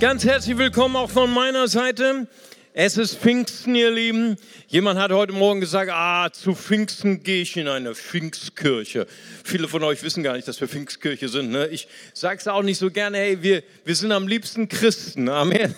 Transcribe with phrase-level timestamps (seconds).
[0.00, 2.26] Ganz herzlich willkommen auch von meiner Seite.
[2.72, 4.38] Es ist Pfingsten, ihr Lieben.
[4.66, 9.06] Jemand hat heute Morgen gesagt, ah, zu Pfingsten gehe ich in eine Pfingstkirche.
[9.44, 11.50] Viele von euch wissen gar nicht, dass wir Pfingstkirche sind.
[11.50, 11.66] Ne?
[11.66, 15.28] Ich sage es auch nicht so gerne, hey, wir, wir sind am liebsten Christen.
[15.28, 15.74] Amen.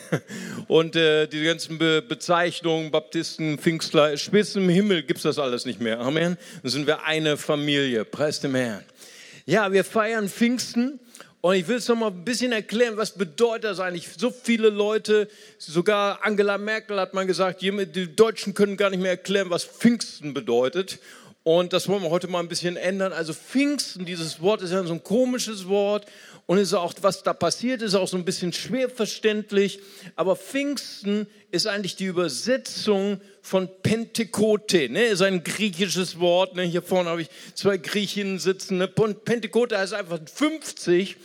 [0.68, 5.66] Und äh, die ganzen Be Bezeichnungen, Baptisten, Pfingstler, spätestens im Himmel gibt es das alles
[5.66, 5.98] nicht mehr.
[5.98, 6.38] Amen.
[6.62, 8.04] Dann sind wir eine Familie.
[8.04, 8.84] Preis dem Herrn.
[9.46, 11.00] Ja, wir feiern Pfingsten.
[11.44, 14.08] Und ich will es noch mal ein bisschen erklären, was bedeutet das eigentlich?
[14.16, 15.28] So viele Leute,
[15.58, 20.34] sogar Angela Merkel hat mal gesagt, die Deutschen können gar nicht mehr erklären, was Pfingsten
[20.34, 21.00] bedeutet.
[21.42, 23.12] Und das wollen wir heute mal ein bisschen ändern.
[23.12, 26.06] Also Pfingsten, dieses Wort ist ja so ein komisches Wort
[26.46, 29.80] und ist auch, was da passiert, ist auch so ein bisschen schwer verständlich.
[30.14, 34.88] Aber Pfingsten ist eigentlich die Übersetzung von Pentekote.
[34.88, 35.04] Ne?
[35.04, 36.56] Ist ein griechisches Wort.
[36.56, 36.62] Ne?
[36.62, 38.78] Hier vorne habe ich zwei Griechinnen sitzen.
[38.78, 38.88] Ne?
[38.88, 41.16] Pentekote heißt einfach 50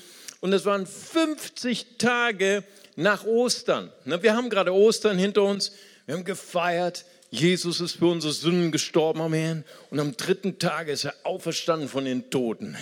[0.42, 2.64] und es waren 50 Tage
[2.98, 3.90] nach Ostern.
[4.04, 4.22] Ne?
[4.22, 5.72] Wir haben gerade Ostern hinter uns.
[6.06, 7.06] Wir haben gefeiert.
[7.30, 9.64] Jesus ist für unsere Sünden gestorben, Amen.
[9.90, 12.78] Und am dritten Tag ist er auferstanden von den Toten.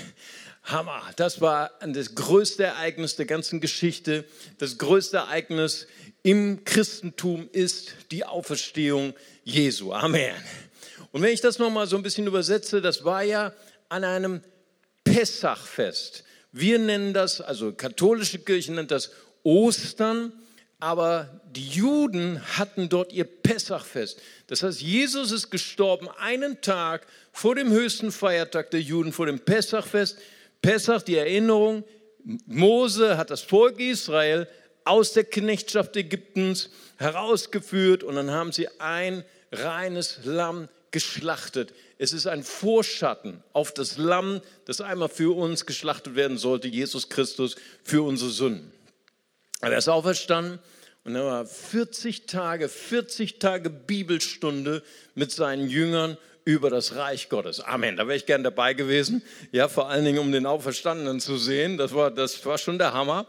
[0.65, 1.01] Hammer.
[1.15, 4.25] Das war das größte Ereignis der ganzen Geschichte.
[4.57, 5.87] Das größte Ereignis
[6.25, 9.93] im Christentum ist die Auferstehung Jesu.
[9.93, 10.33] Amen.
[11.11, 13.53] Und wenn ich das nochmal so ein bisschen übersetze, das war ja
[13.89, 14.41] an einem
[15.03, 16.23] Pessachfest.
[16.51, 19.11] Wir nennen das, also katholische Kirche nennt das
[19.43, 20.33] Ostern,
[20.79, 24.19] aber die Juden hatten dort ihr Pessachfest.
[24.47, 29.41] Das heißt, Jesus ist gestorben einen Tag vor dem höchsten Feiertag der Juden, vor dem
[29.41, 30.17] Pessachfest.
[30.63, 31.83] Pessach, die Erinnerung,
[32.47, 34.47] Mose hat das Volk Israel
[34.85, 41.73] aus der Knechtschaft Ägyptens herausgeführt und dann haben sie ein reines Lamm geschlachtet.
[41.97, 47.09] Es ist ein Vorschatten auf das Lamm, das einmal für uns geschlachtet werden sollte, Jesus
[47.09, 48.71] Christus, für unsere Sünden.
[49.61, 50.59] Er ist auferstanden
[51.03, 54.83] und er war 40 Tage, 40 Tage Bibelstunde
[55.15, 57.59] mit seinen Jüngern über das Reich Gottes.
[57.59, 57.97] Amen.
[57.97, 59.23] Da wäre ich gern dabei gewesen.
[59.51, 61.77] Ja, vor allen Dingen, um den Auferstandenen zu sehen.
[61.77, 63.25] Das war, das war schon der Hammer.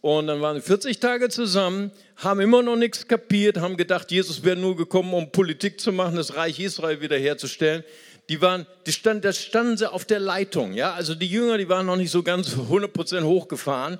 [0.00, 4.56] Und dann waren 40 Tage zusammen, haben immer noch nichts kapiert, haben gedacht, Jesus wäre
[4.56, 7.84] nur gekommen, um Politik zu machen, das Reich Israel wiederherzustellen.
[8.30, 10.94] Die waren, die stand, da standen sie auf der Leitung, ja.
[10.94, 13.98] Also die Jünger, die waren noch nicht so ganz 100% hochgefahren.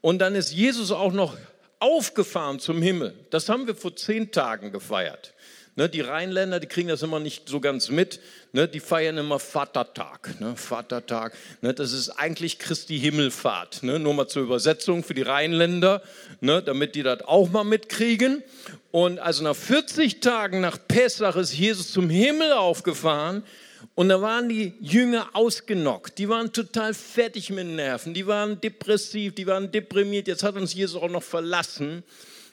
[0.00, 1.36] Und dann ist Jesus auch noch
[1.78, 3.14] aufgefahren zum Himmel.
[3.30, 5.34] Das haben wir vor zehn Tagen gefeiert.
[5.78, 8.18] Ne, die Rheinländer, die kriegen das immer nicht so ganz mit.
[8.52, 10.40] Ne, die feiern immer Vatertag.
[10.40, 11.36] Ne, Vatertag.
[11.60, 13.82] Ne, das ist eigentlich Christi Himmelfahrt.
[13.82, 16.02] Ne, nur mal zur Übersetzung für die Rheinländer,
[16.40, 18.42] ne, damit die das auch mal mitkriegen.
[18.90, 23.42] Und also nach 40 Tagen nach Pessach ist Jesus zum Himmel aufgefahren.
[23.94, 26.16] Und da waren die Jünger ausgenockt.
[26.16, 28.14] Die waren total fertig mit den Nerven.
[28.14, 30.26] Die waren depressiv, die waren deprimiert.
[30.26, 32.02] Jetzt hat uns Jesus auch noch verlassen.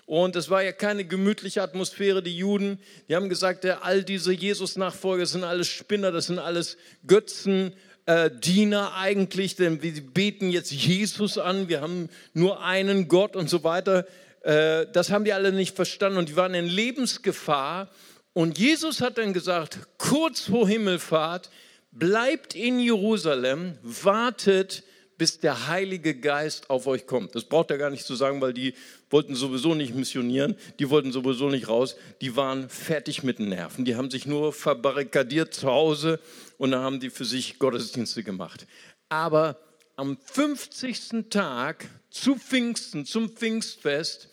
[0.06, 2.22] Und es war ja keine gemütliche Atmosphäre.
[2.22, 6.78] Die Juden, die haben gesagt, ja, all diese Jesus-Nachfolger sind alles Spinner, das sind alles
[7.08, 7.74] Götzen.
[8.06, 13.50] Äh, Diener eigentlich, denn wir beten jetzt Jesus an, wir haben nur einen Gott und
[13.50, 14.06] so weiter.
[14.42, 17.90] Äh, das haben die alle nicht verstanden und die waren in Lebensgefahr.
[18.34, 21.50] Und Jesus hat dann gesagt, kurz vor Himmelfahrt,
[21.92, 24.84] bleibt in Jerusalem, wartet,
[25.24, 27.34] bis der Heilige Geist auf euch kommt.
[27.34, 28.74] Das braucht er gar nicht zu sagen, weil die
[29.10, 33.86] wollten sowieso nicht missionieren, die wollten sowieso nicht raus, die waren fertig mit den Nerven,
[33.86, 36.20] die haben sich nur verbarrikadiert zu Hause
[36.58, 38.68] und dann haben die für sich Gottesdienste gemacht.
[39.08, 39.58] Aber
[39.96, 41.30] am 50.
[41.30, 44.28] Tag zu Pfingsten, zum Pfingstfest,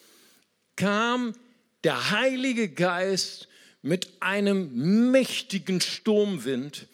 [0.75, 1.35] kam
[1.85, 3.47] der Heilige Geist
[3.81, 6.89] mit einem mächtigen Sturmwind.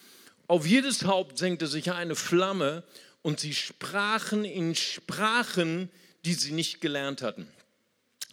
[0.48, 2.84] Auf jedes Haupt senkte sich eine Flamme
[3.26, 5.90] und sie sprachen in Sprachen,
[6.24, 7.48] die sie nicht gelernt hatten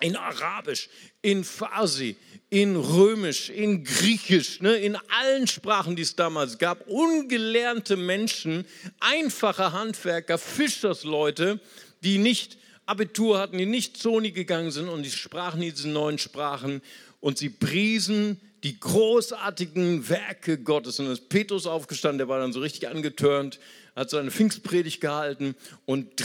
[0.02, 0.88] in Arabisch,
[1.24, 2.16] in Farsi,
[2.52, 6.88] in Römisch, in Griechisch, ne, in allen Sprachen, die es damals gab.
[6.88, 8.66] Ungelernte Menschen,
[9.00, 11.60] einfache Handwerker, Fischersleute,
[12.04, 16.84] die nicht Abitur hatten, die nicht Uni gegangen sind und die sprachen diese neuen Sprachen
[17.20, 21.00] und sie priesen die großartigen Werke Gottes.
[21.00, 23.60] Und dann ist Petrus aufgestanden, der war dann so richtig angetörnt,
[23.96, 25.56] hat seine Pfingstpredigt gehalten
[25.86, 26.18] und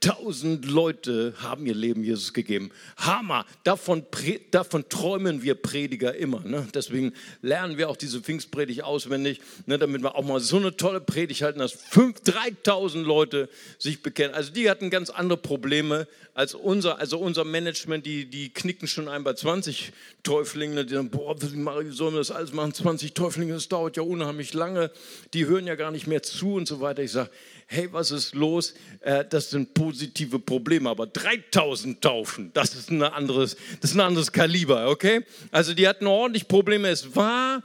[0.00, 2.70] 3000 Leute haben ihr Leben Jesus gegeben.
[2.96, 3.44] Hammer!
[3.64, 4.06] Davon,
[4.50, 6.40] davon träumen wir Prediger immer.
[6.40, 6.66] Ne?
[6.74, 7.12] Deswegen
[7.42, 9.78] lernen wir auch diese Pfingstpredigt auswendig, ne?
[9.78, 14.34] damit wir auch mal so eine tolle Predigt halten, dass 5, 3000 Leute sich bekennen.
[14.34, 19.08] Also die hatten ganz andere Probleme als unser, also unser Management, die, die knicken schon
[19.08, 19.92] ein bei 20
[20.22, 20.86] Täuflingen.
[20.86, 22.72] Die sagen, boah, wie sollen wir das alles machen?
[22.72, 24.90] 20 Täuflinge, das dauert ja unheimlich lange.
[25.34, 27.02] Die hören ja gar nicht mehr zu und so weiter.
[27.02, 27.30] Ich sage,
[27.72, 28.74] hey, was ist los?
[29.00, 34.00] Äh, das sind positive Probleme, aber 3000 Taufen, das ist, ein anderes, das ist ein
[34.00, 35.24] anderes Kaliber, okay?
[35.52, 36.88] Also die hatten ordentlich Probleme.
[36.88, 37.62] Es war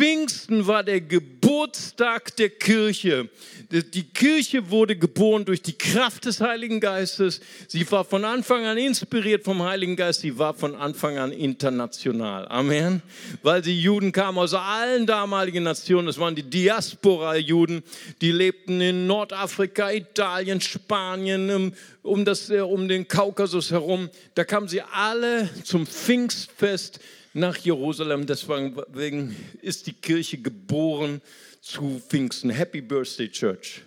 [0.00, 3.28] Pfingsten war der Geburtstag der Kirche.
[3.70, 7.42] Die Kirche wurde geboren durch die Kraft des Heiligen Geistes.
[7.68, 10.22] Sie war von Anfang an inspiriert vom Heiligen Geist.
[10.22, 12.48] Sie war von Anfang an international.
[12.48, 13.02] Amen.
[13.42, 16.06] Weil die Juden kamen aus allen damaligen Nationen.
[16.06, 17.82] Das waren die Diaspora-Juden.
[18.22, 24.08] Die lebten in Nordafrika, Italien, Spanien, um, das, äh, um den Kaukasus herum.
[24.34, 27.00] Da kamen sie alle zum Pfingstfest
[27.32, 28.26] nach Jerusalem.
[28.26, 31.20] Deswegen ist die Kirche geboren
[31.60, 32.50] zu Pfingsten.
[32.50, 33.82] Happy Birthday Church.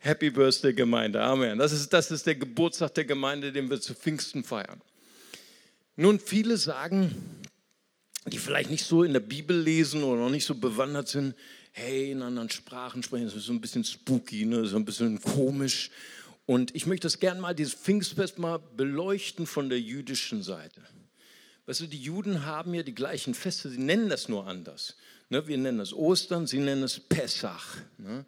[0.00, 1.20] Happy Birthday Gemeinde.
[1.20, 1.58] Amen.
[1.58, 4.80] Das ist, das ist der Geburtstag der Gemeinde, den wir zu Pfingsten feiern.
[5.96, 7.14] Nun, viele sagen,
[8.26, 11.34] die vielleicht nicht so in der Bibel lesen oder noch nicht so bewandert sind,
[11.72, 14.64] hey, in anderen Sprachen sprechen, das ist so ein bisschen spooky, ne?
[14.66, 15.90] so ein bisschen komisch.
[16.46, 20.80] Und ich möchte das gerne mal, dieses Pfingstfest mal beleuchten von der jüdischen Seite.
[21.68, 24.96] Weißt du, die Juden haben ja die gleichen Feste, sie nennen das nur anders.
[25.28, 27.76] Ne, wir nennen es Ostern, sie nennen es Pessach.
[27.98, 28.24] Ne?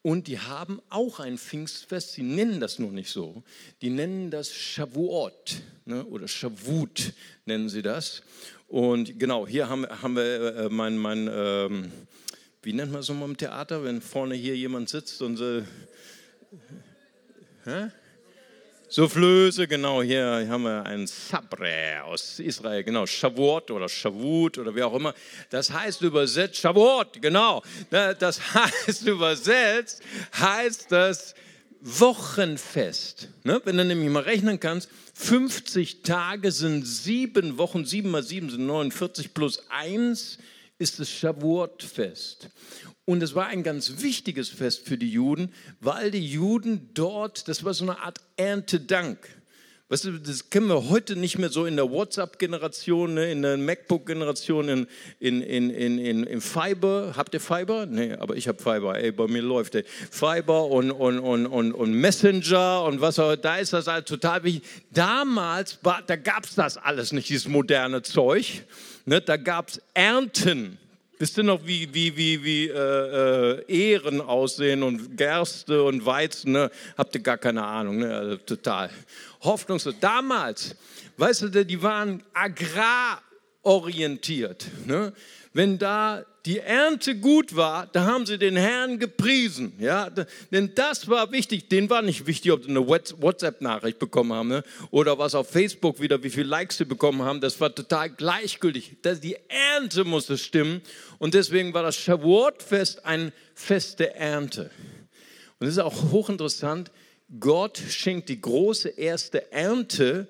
[0.00, 3.42] Und die haben auch ein Pfingstfest, sie nennen das nur nicht so.
[3.82, 6.06] Die nennen das Shavuot ne?
[6.06, 7.12] oder Shavut
[7.44, 8.22] nennen sie das.
[8.66, 9.82] Und genau, hier haben,
[10.14, 11.92] wir äh, mein, mein ähm,
[12.62, 15.60] wie nennt man es nochmal im Theater, wenn vorne hier jemand sitzt und so.
[17.64, 17.90] Hä?
[18.92, 24.82] Soufflöse, genau, hier haben wir ein Sabre aus Israel, genau, Shavuot oder Shavut oder wie
[24.82, 25.14] auch immer.
[25.48, 27.62] Das heißt übersetzt, Shavuot, genau.
[27.88, 30.02] Das heißt übersetzt,
[30.36, 31.36] heißt das
[31.80, 33.28] Wochenfest.
[33.44, 33.60] Ne?
[33.64, 38.66] Wenn du nämlich mal rechnen kannst, 50 Tage sind sieben Wochen, sieben mal sieben sind
[38.66, 40.38] 49 plus eins
[40.78, 42.48] ist das Shavuot-Fest.
[43.10, 47.64] Und es war ein ganz wichtiges Fest für die Juden, weil die Juden dort, das
[47.64, 49.18] war so eine Art Erntedank.
[49.88, 53.56] Weißt du, das kennen wir heute nicht mehr so in der WhatsApp-Generation, ne, in der
[53.56, 54.86] MacBook-Generation, in,
[55.18, 57.14] in, in, in, in, Fiber.
[57.16, 57.86] Habt ihr Fiber?
[57.86, 58.96] Nee, aber ich habe Fiber.
[58.96, 59.82] Ey, bei mir läuft der.
[60.12, 64.44] Fiber und, und, und, und, und Messenger und was auch da ist das halt total
[64.44, 64.62] wichtig.
[64.92, 68.62] Damals, war, da gab es das alles nicht, dieses moderne Zeug.
[69.04, 70.78] Ne, da gab es Ernten.
[71.20, 76.52] Wisst ihr noch, wie, wie, wie, wie äh, äh, Ehren aussehen und Gerste und Weizen?
[76.52, 76.70] Ne?
[76.96, 78.16] Habt ihr gar keine Ahnung, ne?
[78.16, 78.88] also, total
[79.42, 79.96] hoffnungslos.
[80.00, 80.74] Damals,
[81.18, 84.66] weißt du, die waren agrarorientiert.
[84.86, 85.12] Ne?
[85.52, 89.74] Wenn da die Ernte gut war, da haben sie den Herrn gepriesen.
[89.78, 90.10] Ja?
[90.50, 91.68] Denn das war wichtig.
[91.68, 94.62] Den war nicht wichtig, ob sie eine WhatsApp-Nachricht bekommen haben ne?
[94.90, 97.40] oder was auf Facebook wieder, wie viele Likes sie bekommen haben.
[97.40, 98.96] Das war total gleichgültig.
[99.22, 100.80] Die Ernte musste stimmen.
[101.18, 104.70] Und deswegen war das Shavuot-Fest ein Fest der Ernte.
[105.58, 106.90] Und es ist auch hochinteressant.
[107.38, 110.26] Gott schenkt die große erste Ernte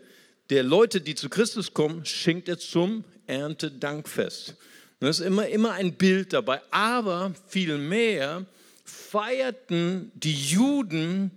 [0.50, 4.56] der Leute, die zu Christus kommen, schenkt er zum Erntedankfest.
[5.00, 6.60] Das ist immer, immer ein Bild dabei.
[6.70, 8.44] Aber vielmehr
[8.84, 11.30] feierten die Juden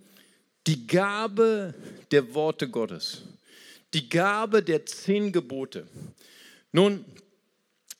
[0.67, 1.73] die Gabe
[2.11, 3.23] der Worte Gottes,
[3.93, 5.87] die Gabe der zehn Gebote.
[6.71, 7.03] Nun,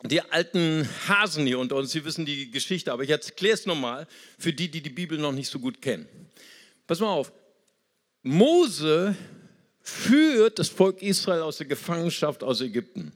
[0.04, 4.08] die alten Hasen hier unter uns, Sie wissen die Geschichte, aber ich erkläre es nochmal
[4.38, 6.08] für die, die die Bibel noch nicht so gut kennen.
[6.88, 7.32] Pass mal auf,
[8.22, 9.16] Mose
[9.82, 13.14] führt das Volk Israel aus der Gefangenschaft aus Ägypten.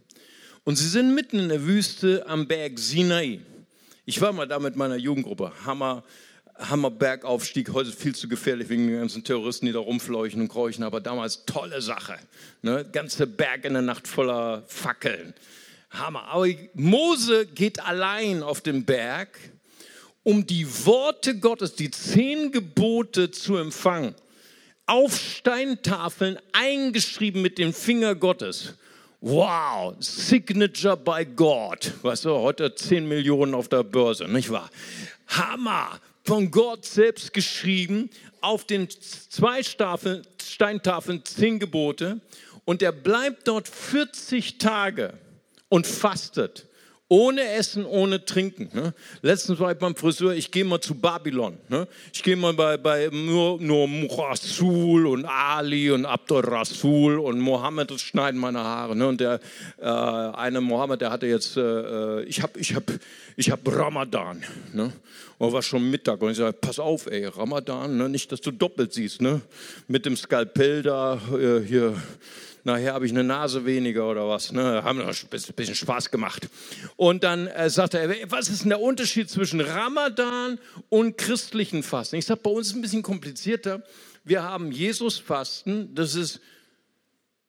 [0.67, 3.39] Und sie sind mitten in der Wüste am Berg Sinai.
[4.03, 5.53] Ich war mal da mit meiner Jugendgruppe.
[5.63, 6.03] Hammer,
[6.55, 7.71] Hammer Bergaufstieg.
[7.71, 10.83] Heute viel zu gefährlich wegen den ganzen Terroristen, die da rumfleuchen und kräuchen.
[10.83, 12.17] Aber damals tolle Sache.
[12.63, 12.85] Ne?
[12.91, 15.33] Ganze Berg in der Nacht voller Fackeln.
[15.91, 16.23] Hammer.
[16.23, 19.39] Aber Mose geht allein auf den Berg,
[20.23, 24.15] um die Worte Gottes, die zehn Gebote zu empfangen.
[24.85, 28.73] Auf Steintafeln eingeschrieben mit dem Finger Gottes.
[29.19, 31.91] Wow, Signature by God.
[32.03, 34.69] Weißt du, heute 10 Millionen auf der Börse, nicht wahr?
[35.27, 42.21] Hammer, von Gott selbst geschrieben, auf den zwei Steintafeln 10 Gebote.
[42.63, 45.13] Und er bleibt dort 40 Tage
[45.67, 46.66] und fastet.
[47.09, 48.69] Ohne Essen, ohne Trinken.
[48.73, 48.93] Ne?
[49.21, 51.57] Letztens war ich beim Friseur, ich gehe mal zu Babylon.
[51.69, 51.87] Ne?
[52.11, 57.97] Ich gehe mal bei, bei nur, nur Rasul und Ali und Abdul Rasul und Mohammed
[58.01, 58.93] schneiden meine Haare.
[58.93, 59.07] Ne?
[59.07, 59.39] Und der
[59.77, 62.83] äh, eine Mohammed, der hatte jetzt, äh, äh ich habe ich hab,
[63.37, 64.43] ich hab Ramadan.
[64.73, 64.91] Ne?
[65.37, 68.09] Und war schon Mittag und ich sage, pass auf, ey, Ramadan, ne?
[68.09, 69.21] nicht, dass du doppelt siehst.
[69.21, 69.39] Ne?
[69.87, 71.95] Mit dem Skalpell da, äh, hier
[72.67, 74.51] nachher habe ich eine Nase weniger oder was.
[74.51, 74.83] Ne?
[74.83, 75.15] Haben wir ein
[75.55, 76.47] bisschen Spaß gemacht.
[76.95, 80.59] Und dann äh, sagte er, was ist denn der Unterschied zwischen Ramadan
[80.89, 82.17] und christlichen Fasten?
[82.17, 83.81] Ich sage, bei uns ist es ein bisschen komplizierter.
[84.23, 86.41] Wir haben Jesus-Fasten, das ist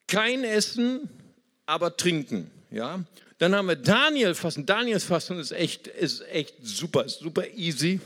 [0.06, 1.10] kein Essen,
[1.66, 2.50] aber trinken.
[2.70, 3.00] Ja?
[3.38, 4.66] Dann haben wir Daniel-Fasten.
[4.66, 8.00] Daniel-Fasten ist echt, ist echt super, super easy.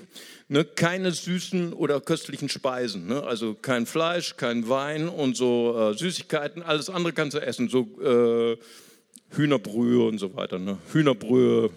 [0.52, 0.66] Ne?
[0.66, 3.06] Keine süßen oder köstlichen Speisen.
[3.06, 3.22] Ne?
[3.22, 6.62] Also kein Fleisch, kein Wein und so äh, Süßigkeiten.
[6.62, 7.70] Alles andere kannst du essen.
[7.70, 8.58] So äh,
[9.34, 10.58] Hühnerbrühe und so weiter.
[10.58, 10.76] Ne?
[10.92, 11.70] Hühnerbrühe,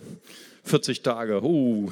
[0.66, 1.42] 40 Tage.
[1.42, 1.90] Uh,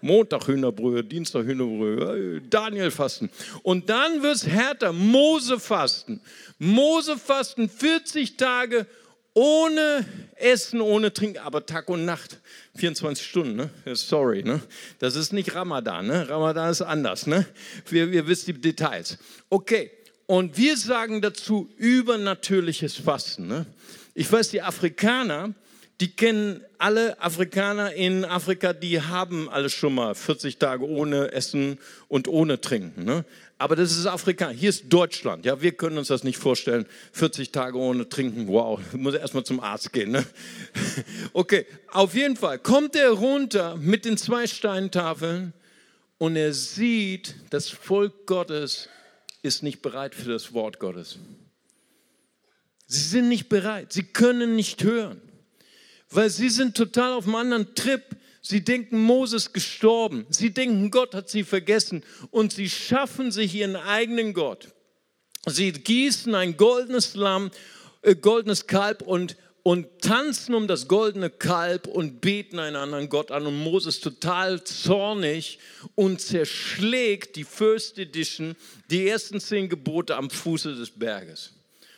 [0.00, 3.28] Montag Hühnerbrühe, Dienstag Hühnerbrühe, Daniel fasten.
[3.62, 6.22] Und dann wird es härter, Mose fasten.
[6.58, 8.86] Mose fasten 40 Tage
[9.34, 10.04] ohne
[10.36, 12.40] Essen, ohne Trinken, aber Tag und Nacht,
[12.76, 13.70] 24 Stunden, ne?
[13.94, 14.60] sorry, ne?
[14.98, 16.28] das ist nicht Ramadan, ne?
[16.28, 17.46] Ramadan ist anders, ne?
[17.88, 19.18] wir, wir wissen die Details.
[19.50, 19.90] Okay,
[20.26, 23.46] und wir sagen dazu übernatürliches Fasten.
[23.46, 23.66] Ne?
[24.14, 25.52] Ich weiß, die Afrikaner,
[26.00, 31.78] die kennen alle Afrikaner in Afrika, die haben alle schon mal 40 Tage ohne Essen
[32.08, 33.04] und ohne Trinken.
[33.04, 33.24] Ne?
[33.58, 34.48] Aber das ist Afrika.
[34.48, 35.44] Hier ist Deutschland.
[35.44, 36.86] Ja, wir können uns das nicht vorstellen.
[37.12, 38.48] 40 Tage ohne Trinken.
[38.48, 40.10] Wow, muss erstmal zum Arzt gehen.
[40.10, 40.24] Ne?
[41.32, 45.52] Okay, auf jeden Fall kommt er runter mit den zwei Steintafeln
[46.18, 48.88] und er sieht, das Volk Gottes
[49.42, 51.18] ist nicht bereit für das Wort Gottes.
[52.86, 53.92] Sie sind nicht bereit.
[53.92, 55.20] Sie können nicht hören,
[56.10, 58.02] weil sie sind total auf einem anderen Trip.
[58.40, 60.26] Sie denken, Moses gestorben.
[60.28, 62.04] Sie denken, Gott hat sie vergessen.
[62.30, 64.68] Und sie schaffen sich ihren eigenen Gott.
[65.46, 67.50] Sie gießen ein goldenes Lamm,
[68.02, 73.30] äh, goldenes Kalb und, und tanzen um das goldene Kalb und beten einen anderen Gott
[73.30, 73.46] an.
[73.46, 75.58] Und Moses total zornig
[75.94, 78.56] und zerschlägt die First Edition,
[78.90, 81.53] die ersten zehn Gebote am Fuße des Berges.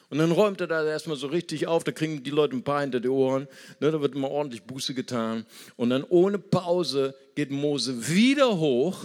[0.09, 2.81] Und dann räumt er da erstmal so richtig auf, da kriegen die Leute ein paar
[2.81, 3.49] hinter die Ohren,
[3.81, 5.47] ne, da wird mal ordentlich Buße getan.
[5.77, 9.05] Und dann ohne Pause geht Mose wieder hoch,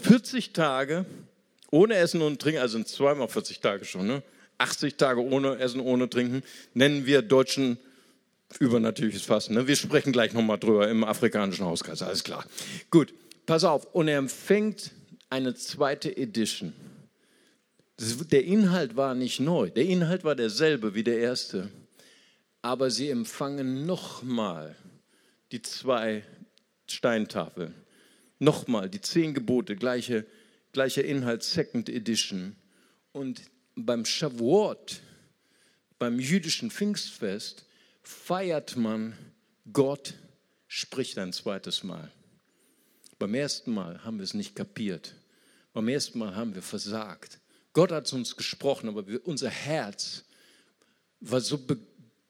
[0.00, 1.04] 40 Tage,
[1.70, 4.22] ohne Essen und Trinken, also zweimal 40 Tage schon, ne?
[4.58, 6.42] 80 Tage ohne Essen, ohne Trinken,
[6.72, 7.78] nennen wir Deutschen
[8.58, 9.54] übernatürliches Fasten.
[9.54, 9.66] Ne?
[9.66, 12.44] Wir sprechen gleich nochmal drüber im afrikanischen Hauskreis, alles klar.
[12.90, 13.12] Gut,
[13.44, 13.86] pass auf.
[13.92, 14.92] Und er empfängt
[15.28, 16.72] eine zweite Edition
[17.98, 21.70] der Inhalt war nicht neu, der Inhalt war derselbe wie der erste.
[22.62, 24.76] Aber sie empfangen nochmal
[25.52, 26.24] die zwei
[26.88, 27.74] Steintafeln,
[28.38, 30.26] nochmal die zehn Gebote, gleiche,
[30.72, 32.56] gleicher Inhalt, Second Edition.
[33.12, 33.42] Und
[33.76, 35.00] beim Shavuot,
[35.98, 37.64] beim jüdischen Pfingstfest,
[38.02, 39.16] feiert man,
[39.72, 40.14] Gott
[40.68, 42.10] spricht ein zweites Mal.
[43.18, 45.14] Beim ersten Mal haben wir es nicht kapiert.
[45.72, 47.38] Beim ersten Mal haben wir versagt.
[47.76, 50.24] Gott hat zu uns gesprochen, aber wir, unser Herz
[51.20, 51.76] war so be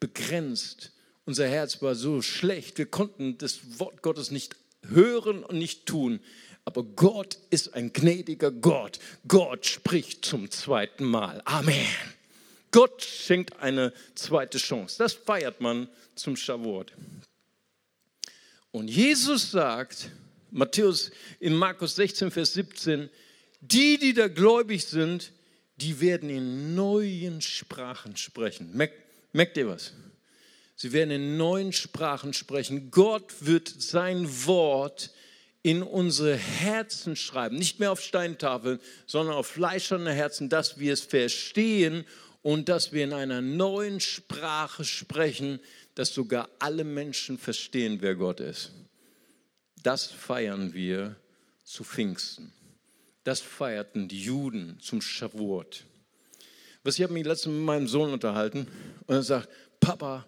[0.01, 0.91] begrenzt,
[1.23, 4.57] unser Herz war so schlecht, wir konnten das Wort Gottes nicht
[4.89, 6.19] hören und nicht tun.
[6.65, 8.99] Aber Gott ist ein gnädiger Gott.
[9.25, 11.41] Gott spricht zum zweiten Mal.
[11.45, 11.87] Amen.
[12.71, 14.97] Gott schenkt eine zweite Chance.
[14.97, 16.91] Das feiert man zum Shavuot.
[18.71, 20.09] Und Jesus sagt,
[20.51, 23.09] Matthäus in Markus 16, Vers 17,
[23.61, 25.31] die, die da gläubig sind,
[25.77, 28.75] die werden in neuen Sprachen sprechen.
[28.75, 28.95] Merkt,
[29.31, 29.93] merkt ihr was?
[30.75, 32.91] Sie werden in neuen Sprachen sprechen.
[32.91, 35.11] Gott wird sein Wort
[35.63, 37.57] in unsere Herzen schreiben.
[37.57, 42.05] Nicht mehr auf Steintafeln, sondern auf fleischerne Herzen, dass wir es verstehen
[42.41, 45.59] und dass wir in einer neuen Sprache sprechen,
[45.95, 48.71] dass sogar alle Menschen verstehen, wer Gott ist.
[49.83, 51.15] Das feiern wir
[51.63, 52.53] zu Pfingsten.
[53.27, 55.83] Das feierten die Juden zum Shavuot.
[56.85, 58.67] Was ich habe mich letztens mit meinem Sohn unterhalten
[59.05, 59.49] und er sagt,
[59.81, 60.25] Papa,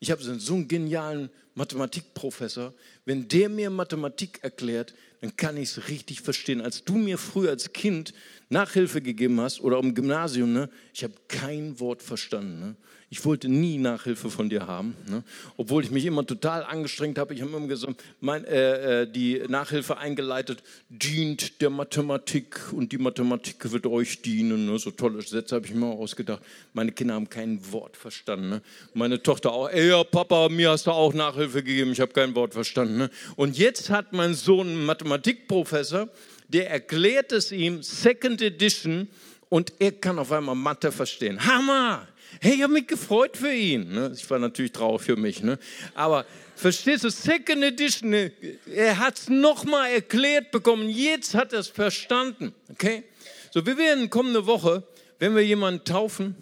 [0.00, 2.74] ich habe so einen genialen Mathematikprofessor.
[3.06, 4.92] Wenn der mir Mathematik erklärt,
[5.22, 6.60] dann kann ich es richtig verstehen.
[6.60, 8.12] Als du mir früher als Kind
[8.52, 12.60] Nachhilfe gegeben hast oder im Gymnasium, ne, ich habe kein Wort verstanden.
[12.60, 12.76] Ne?
[13.12, 15.22] Ich wollte nie Nachhilfe von dir haben, ne?
[15.58, 17.34] obwohl ich mich immer total angestrengt habe.
[17.34, 22.96] Ich habe immer gesagt, mein, äh, äh, die Nachhilfe eingeleitet, dient der Mathematik und die
[22.96, 24.64] Mathematik wird euch dienen.
[24.64, 24.78] Ne?
[24.78, 26.42] So tolle Sätze habe ich mir ausgedacht.
[26.72, 28.48] Meine Kinder haben kein Wort verstanden.
[28.48, 28.62] Ne?
[28.94, 32.34] Meine Tochter auch, ey ja, Papa, mir hast du auch Nachhilfe gegeben, ich habe kein
[32.34, 32.96] Wort verstanden.
[32.96, 33.10] Ne?
[33.36, 36.08] Und jetzt hat mein Sohn einen Mathematikprofessor,
[36.52, 39.08] der erklärt es ihm, Second Edition,
[39.48, 41.44] und er kann auf einmal Mathe verstehen.
[41.44, 42.08] Hammer!
[42.40, 43.92] Hey, ich habe mich gefreut für ihn.
[43.92, 44.12] Ne?
[44.14, 45.42] Ich war natürlich traurig für mich.
[45.42, 45.58] Ne?
[45.94, 46.24] Aber
[46.56, 48.32] verstehst du, Second Edition, ne?
[48.74, 50.88] er hat es nochmal erklärt bekommen.
[50.88, 52.54] Jetzt hat er es verstanden.
[52.70, 53.04] Okay?
[53.50, 54.82] So, wir werden kommende Woche,
[55.18, 56.34] wenn wir jemanden taufen,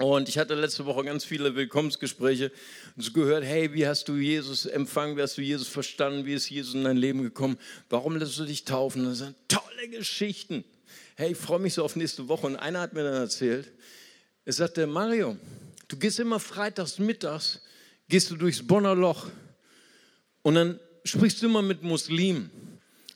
[0.00, 2.52] Und ich hatte letzte Woche ganz viele Willkommensgespräche
[2.96, 6.34] und so gehört, hey, wie hast du Jesus empfangen, wie hast du Jesus verstanden, wie
[6.34, 7.58] ist Jesus in dein Leben gekommen,
[7.90, 9.04] warum lässt du dich taufen?
[9.04, 10.62] Das sind tolle Geschichten.
[11.16, 12.46] Hey, ich freue mich so auf nächste Woche.
[12.46, 13.72] Und einer hat mir dann erzählt,
[14.44, 15.36] er sagte, Mario,
[15.88, 17.60] du gehst immer freitags mittags,
[18.08, 19.26] gehst du durchs Bonner Loch
[20.42, 22.50] und dann sprichst du immer mit Muslimen.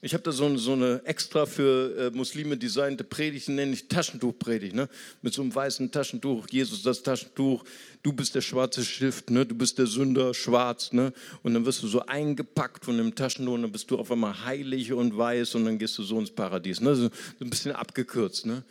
[0.05, 4.75] Ich habe da so, so, eine extra für äh, Muslime designte Predigt, nenne ich Taschentuchpredigt,
[4.75, 4.89] ne?
[5.23, 6.49] mit so einem weißen Taschentuch.
[6.51, 7.63] Jesus, das Taschentuch,
[8.03, 9.47] du bist der schwarze Stift, ne?
[9.47, 10.93] du bist der Sünder, schwarz.
[10.93, 11.13] Ne?
[11.45, 14.45] Und dann wirst du so eingepackt von dem Taschentuch und dann bist du auf einmal
[14.45, 16.81] heilig und weiß und dann gehst du so ins Paradies.
[16.81, 16.97] Ne?
[16.97, 18.45] So, so ein bisschen abgekürzt.
[18.45, 18.65] Ne?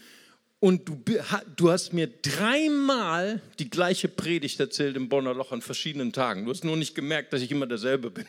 [0.60, 1.02] Und du,
[1.56, 6.44] du, hast mir dreimal die gleiche Predigt erzählt im Bonner Loch an verschiedenen Tagen.
[6.44, 8.26] Du hast nur nicht gemerkt, dass ich immer derselbe bin.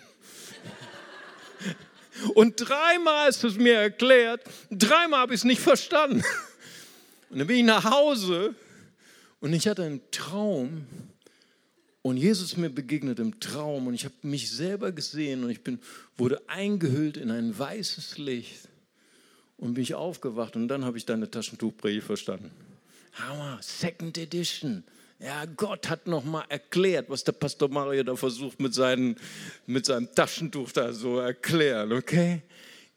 [2.34, 6.22] Und dreimal du es mir erklärt, dreimal habe ich es nicht verstanden.
[7.30, 8.54] Und dann bin ich nach Hause
[9.40, 10.86] und ich hatte einen Traum
[12.02, 15.78] und Jesus mir begegnet im Traum und ich habe mich selber gesehen und ich bin,
[16.16, 18.68] wurde eingehüllt in ein weißes Licht
[19.56, 22.50] und bin ich aufgewacht und dann habe ich deine Taschentuchpredigt verstanden.
[23.14, 24.84] Hammer, Second Edition.
[25.24, 29.14] Ja, Gott hat noch mal erklärt, was der Pastor Mario da versucht mit, seinen,
[29.66, 32.42] mit seinem Taschentuch da so erklären, okay?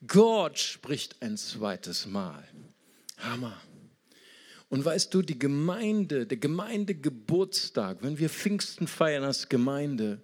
[0.07, 2.43] Gott spricht ein zweites Mal.
[3.19, 3.55] Hammer.
[4.69, 10.23] Und weißt du, die Gemeinde, der Gemeindegeburtstag, wenn wir Pfingsten feiern als Gemeinde,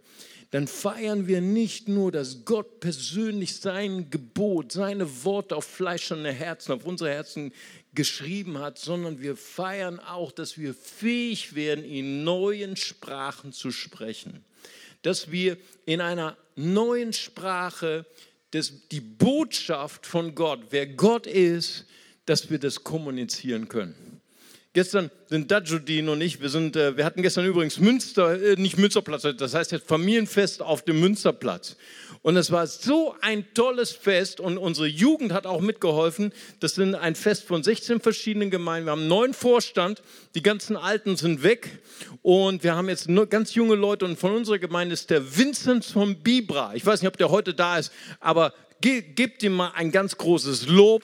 [0.50, 6.74] dann feiern wir nicht nur, dass Gott persönlich sein Gebot, seine Worte auf fleischerne Herzen,
[6.74, 7.54] auf unsere Herzen
[7.94, 14.46] geschrieben hat, sondern wir feiern auch, dass wir fähig werden, in neuen Sprachen zu sprechen.
[15.02, 18.06] Dass wir in einer neuen Sprache
[18.52, 21.86] das, die Botschaft von Gott, wer Gott ist,
[22.26, 24.11] dass wir das kommunizieren können.
[24.74, 28.78] Gestern sind Dajudin und ich, wir, sind, äh, wir hatten gestern übrigens Münster, äh, nicht
[28.78, 31.76] Münsterplatz, das heißt jetzt Familienfest auf dem Münsterplatz.
[32.22, 36.32] Und es war so ein tolles Fest und unsere Jugend hat auch mitgeholfen.
[36.62, 38.86] Das sind ein Fest von 16 verschiedenen Gemeinden.
[38.86, 40.02] Wir haben einen neuen Vorstand,
[40.36, 41.80] die ganzen Alten sind weg
[42.22, 45.84] und wir haben jetzt nur ganz junge Leute und von unserer Gemeinde ist der Vincent
[45.84, 46.76] von Bibra.
[46.76, 47.92] Ich weiß nicht, ob der heute da ist,
[48.22, 51.04] aber ge gebt ihm mal ein ganz großes Lob.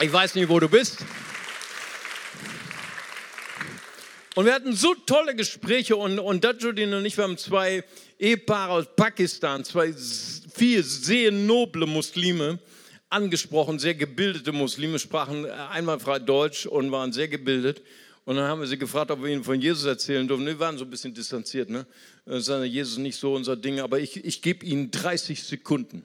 [0.00, 0.98] Ich weiß nicht, wo du bist.
[4.38, 7.82] Und wir hatten so tolle Gespräche und, und Dajudin und ich, wir haben zwei
[8.20, 12.60] Ehepaare aus Pakistan, zwei vier sehr noble Muslime
[13.10, 17.82] angesprochen, sehr gebildete Muslime, sprachen einwandfrei Deutsch und waren sehr gebildet.
[18.26, 20.46] Und dann haben wir sie gefragt, ob wir ihnen von Jesus erzählen dürfen.
[20.46, 21.68] Wir waren so ein bisschen distanziert.
[21.68, 21.84] Ne?
[22.24, 26.04] Sagen, Jesus ist nicht so unser Ding, aber ich, ich gebe ihnen 30 Sekunden.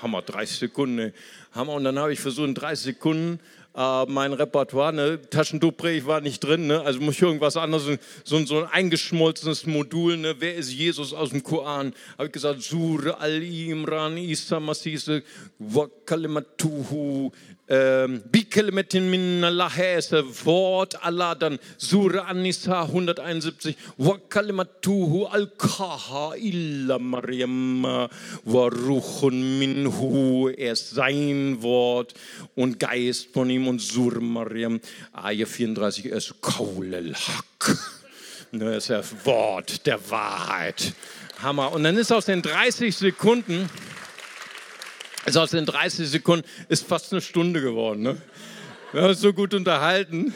[0.00, 0.98] Hammer, 30 Sekunden.
[1.00, 1.12] Ey.
[1.50, 1.72] Hammer.
[1.72, 3.40] Und dann habe ich versucht, in 30 Sekunden
[3.74, 5.20] äh, mein Repertoire, ne?
[5.30, 6.80] Taschentuchpredigt war nicht drin, ne?
[6.82, 10.36] also muss ich irgendwas anderes, so, so ein eingeschmolzenes Modul, ne?
[10.38, 11.92] wer ist Jesus aus dem Koran?
[12.16, 15.22] Habe ich gesagt, Sur al-Imran, Isa Masise,
[15.58, 17.32] Wakalimatuhu,
[17.68, 19.70] ähm, Bikelimetin min Allah
[20.44, 30.90] Wort Allah, dann Surah An-Nisa 171, Wakalimatuhu al-Kaha illa Maryam wa Ruchun minhu, er ist
[30.90, 32.14] sein Wort
[32.54, 34.80] und Geist von ihm und Sur Maryam,
[35.12, 37.78] Ayah 34, er ist Kaul al-Haq.
[38.52, 40.92] Das ist das Wort der Wahrheit.
[41.42, 41.72] Hammer.
[41.72, 43.68] Und dann ist aus den 30 Sekunden
[45.24, 48.02] also aus den 30 Sekunden ist fast eine Stunde geworden.
[48.02, 48.16] Ne?
[48.94, 50.32] Wir haben uns so gut unterhalten.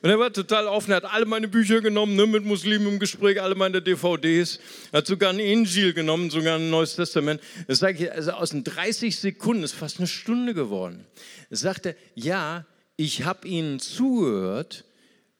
[0.00, 0.92] Und er war total offen.
[0.92, 4.60] Er hat alle meine Bücher genommen, ne, mit Muslimen im Gespräch, alle meine DVDs.
[4.92, 7.40] Er hat sogar ein Injil genommen, sogar ein Neues Testament.
[7.66, 11.04] Das sage ich, also aus den 30 Sekunden ist fast eine Stunde geworden.
[11.50, 12.64] Er sagte, ja,
[12.96, 14.84] ich habe ihnen zugehört,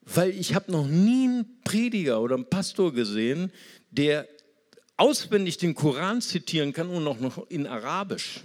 [0.02, 3.52] weil ich habe noch nie einen Prediger oder einen Pastor gesehen,
[3.92, 4.26] der
[4.96, 8.40] auswendig den Koran zitieren kann und auch noch in Arabisch.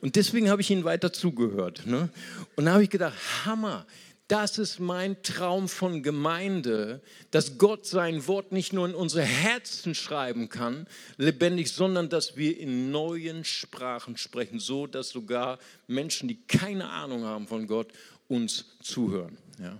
[0.00, 1.86] Und deswegen habe ich ihnen weiter zugehört.
[1.86, 2.08] Ne?
[2.56, 3.86] Und da habe ich gedacht, Hammer,
[4.28, 9.94] das ist mein Traum von Gemeinde, dass Gott sein Wort nicht nur in unsere Herzen
[9.94, 16.38] schreiben kann, lebendig, sondern dass wir in neuen Sprachen sprechen, so dass sogar Menschen, die
[16.46, 17.88] keine Ahnung haben von Gott,
[18.28, 19.38] uns zuhören.
[19.58, 19.78] Ja.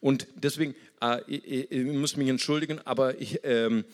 [0.00, 3.84] Und deswegen äh, ich, ich, muss mich entschuldigen, aber ich, ähm,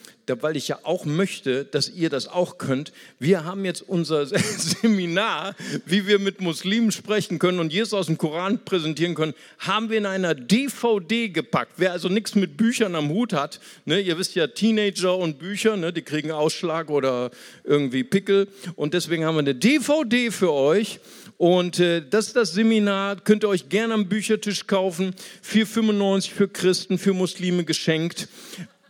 [0.40, 4.26] weil ich ja auch möchte, dass ihr das auch könnt, wir haben jetzt unser
[4.58, 5.54] Seminar,
[5.86, 9.98] wie wir mit Muslimen sprechen können und Jesus aus dem Koran präsentieren können, haben wir
[9.98, 11.72] in einer DVD gepackt.
[11.76, 15.76] Wer also nichts mit Büchern am Hut hat, ne, ihr wisst ja, Teenager und Bücher,
[15.76, 17.30] ne, die kriegen Ausschlag oder
[17.64, 18.48] irgendwie Pickel.
[18.76, 21.00] Und deswegen haben wir eine DVD für euch.
[21.40, 26.48] Und äh, das ist das Seminar, könnt ihr euch gerne am Büchertisch kaufen, 4,95 für
[26.48, 28.28] Christen, für Muslime geschenkt.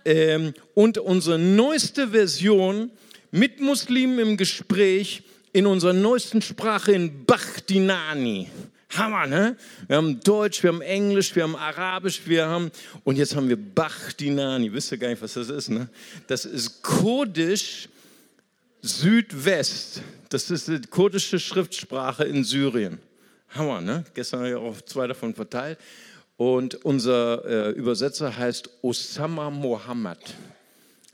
[0.05, 2.91] Ähm, und unsere neueste Version
[3.31, 8.49] mit Muslimen im Gespräch in unserer neuesten Sprache in Bachtinani.
[8.97, 9.57] Hammer, ne?
[9.87, 12.71] Wir haben Deutsch, wir haben Englisch, wir haben Arabisch, wir haben,
[13.05, 14.73] und jetzt haben wir Bachtinani.
[14.73, 15.89] Wisst ihr gar nicht, was das ist, ne?
[16.27, 17.89] Das ist Kurdisch
[18.83, 20.03] Südwest.
[20.29, 22.99] Das ist die kurdische Schriftsprache in Syrien.
[23.51, 24.05] Hammer, ne?
[24.15, 25.79] Gestern habe ich auch zwei davon verteilt.
[26.41, 30.17] Und unser äh, Übersetzer heißt Osama Mohammed.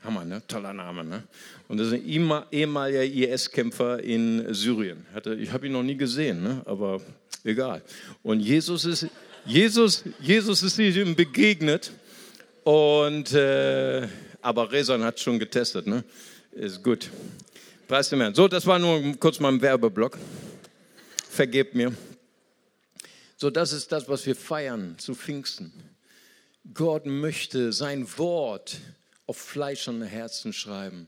[0.01, 0.41] Hammer, ne?
[0.47, 1.23] Toller Name, ne?
[1.67, 5.05] Und das ist ein ehemaliger IS-Kämpfer in Syrien.
[5.13, 6.61] Hatte, ich habe ihn noch nie gesehen, ne?
[6.63, 7.01] aber
[7.43, 7.81] egal.
[8.23, 9.07] Und Jesus ist,
[9.45, 11.91] Jesus, Jesus ist ihm begegnet.
[12.63, 14.07] Und, äh,
[14.41, 16.05] aber Rezan hat schon getestet, ne?
[16.53, 17.09] Ist gut.
[17.89, 18.33] Preis dem Herrn.
[18.33, 20.17] So, das war nur kurz mal ein Werbeblock.
[21.29, 21.91] Vergebt mir.
[23.39, 25.71] So, das ist das, was wir feiern zu Pfingsten.
[26.73, 28.77] Gott möchte sein Wort
[29.27, 31.07] auf Fleisch und Herzen schreiben.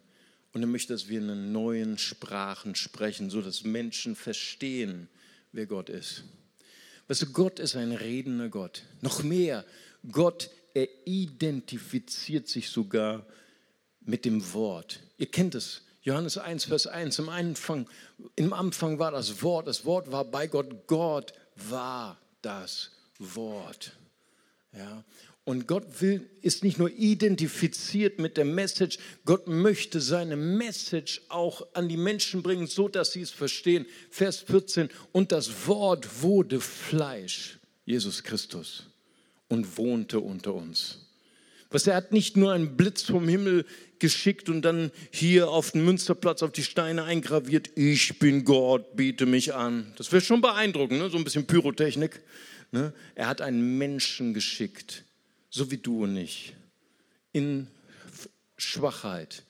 [0.54, 5.10] Und er möchte, dass wir in neuen Sprachen sprechen, so dass Menschen verstehen,
[5.52, 6.24] wer Gott ist.
[7.08, 8.84] Weißt du, Gott ist ein redender Gott.
[9.02, 9.66] Noch mehr,
[10.12, 13.26] Gott, er identifiziert sich sogar
[14.02, 15.00] mit dem Wort.
[15.18, 15.82] Ihr kennt es.
[16.04, 17.90] Johannes 1, Vers 1, im Anfang,
[18.36, 21.34] im Anfang war das Wort, das Wort war bei Gott, Gott
[21.68, 23.98] war das Wort.
[24.72, 25.04] Ja,
[25.50, 31.66] und Gott will, ist nicht nur identifiziert mit der Message, Gott möchte seine Message auch
[31.74, 33.88] an die Menschen bringen, so dass sie es verstehen.
[34.12, 38.86] Vers 14, und das Wort wurde Fleisch, Jesus Christus,
[39.48, 41.09] und wohnte unter uns.
[41.70, 43.66] Was er hat nicht nur einen Blitz vom Himmel
[44.00, 49.26] geschickt und dann hier auf den Münsterplatz auf die Steine eingraviert, ich bin Gott, biete
[49.26, 49.94] mich an.
[49.98, 51.10] Das wäre schon beeindruckend, ne?
[51.10, 52.22] so ein bisschen Pyrotechnik.
[52.72, 52.94] Ne?
[53.14, 55.04] Er hat einen Menschen geschickt,
[55.50, 56.56] so wie du und ich,
[57.34, 57.68] in
[58.58, 59.44] Schwachheit,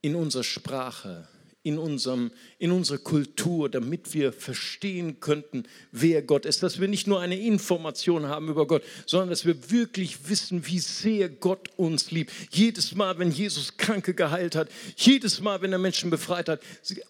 [0.00, 1.28] in unserer Sprache,
[1.64, 6.62] in, unserem, in unserer Kultur, damit wir verstehen könnten, wer Gott ist.
[6.62, 10.78] Dass wir nicht nur eine Information haben über Gott, sondern dass wir wirklich wissen, wie
[10.78, 12.30] sehr Gott uns liebt.
[12.50, 16.60] Jedes Mal, wenn Jesus Kranke geheilt hat, jedes Mal, wenn er Menschen befreit hat,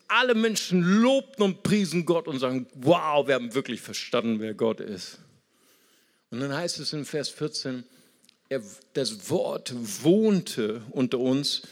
[0.06, 4.78] alle Menschen lobten und priesen Gott und sagen, wow, wir haben wirklich verstanden, wer Gott
[4.78, 5.18] ist.
[6.30, 7.82] Und dann heißt es in Vers 14,
[8.48, 8.62] er,
[8.92, 11.62] das Wort wohnte unter uns.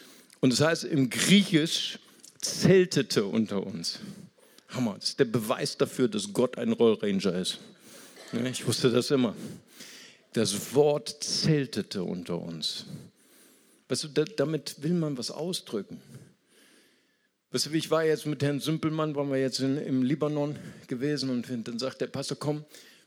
[0.41, 2.01] Und das heißt im Griechisch,
[2.43, 4.01] zeltete unter uns.
[4.69, 7.59] Hammer, das ist der Beweis dafür, dass Gott ein Rollranger ist.
[8.33, 9.35] Ich wusste das immer.
[10.33, 12.87] Das Wort zeltete unter uns.
[13.89, 16.01] Weißt du, damit will man was ausdrücken.
[17.51, 21.29] Weißt du, ich war jetzt mit Herrn Sümpelmann, waren wir jetzt in, im Libanon gewesen
[21.29, 22.65] und dann sagt der Pastor, komm,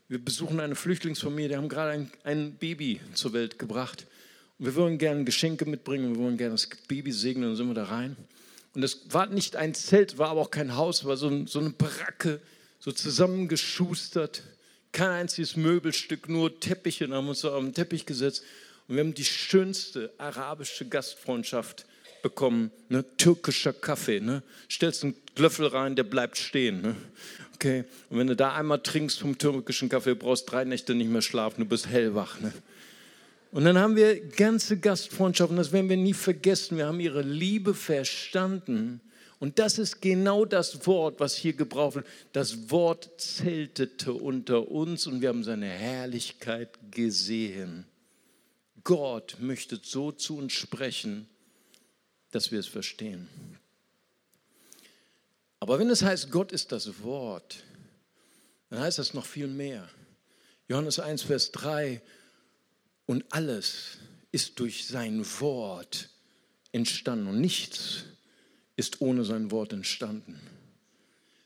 [0.08, 4.06] wir besuchen eine Flüchtlingsfamilie, die haben gerade ein, ein Baby zur Welt gebracht.
[4.58, 7.74] Und wir wollen gerne Geschenke mitbringen, wir wollen gerne das Baby segnen, dann sind wir
[7.74, 8.16] da rein.
[8.76, 11.70] Und es war nicht ein Zelt, war aber auch kein Haus, war so, so eine
[11.70, 12.42] Baracke,
[12.78, 14.42] so zusammengeschustert.
[14.92, 17.08] Kein einziges Möbelstück, nur Teppiche.
[17.08, 18.42] Dann haben uns auf den Teppich gesetzt
[18.86, 21.86] und wir haben die schönste arabische Gastfreundschaft
[22.22, 22.70] bekommen.
[22.90, 23.02] Ne?
[23.16, 24.20] Türkischer Kaffee.
[24.20, 24.42] Ne?
[24.70, 26.82] Stellst einen Löffel rein, der bleibt stehen.
[26.82, 26.96] Ne?
[27.54, 27.84] Okay.
[28.10, 31.62] Und wenn du da einmal trinkst vom türkischen Kaffee, brauchst drei Nächte nicht mehr schlafen,
[31.62, 32.40] du bist hellwach.
[32.40, 32.52] Ne?
[33.56, 36.76] Und dann haben wir ganze Gastfreundschaften, das werden wir nie vergessen.
[36.76, 39.00] Wir haben ihre Liebe verstanden.
[39.38, 42.06] Und das ist genau das Wort, was hier gebraucht wird.
[42.34, 47.86] Das Wort zeltete unter uns und wir haben seine Herrlichkeit gesehen.
[48.84, 51.26] Gott möchte so zu uns sprechen,
[52.32, 53.26] dass wir es verstehen.
[55.60, 57.64] Aber wenn es heißt, Gott ist das Wort,
[58.68, 59.88] dann heißt das noch viel mehr.
[60.68, 62.02] Johannes 1, Vers 3,
[63.06, 63.98] und alles
[64.32, 66.10] ist durch sein Wort
[66.72, 67.28] entstanden.
[67.28, 68.04] Und nichts
[68.76, 70.38] ist ohne sein Wort entstanden.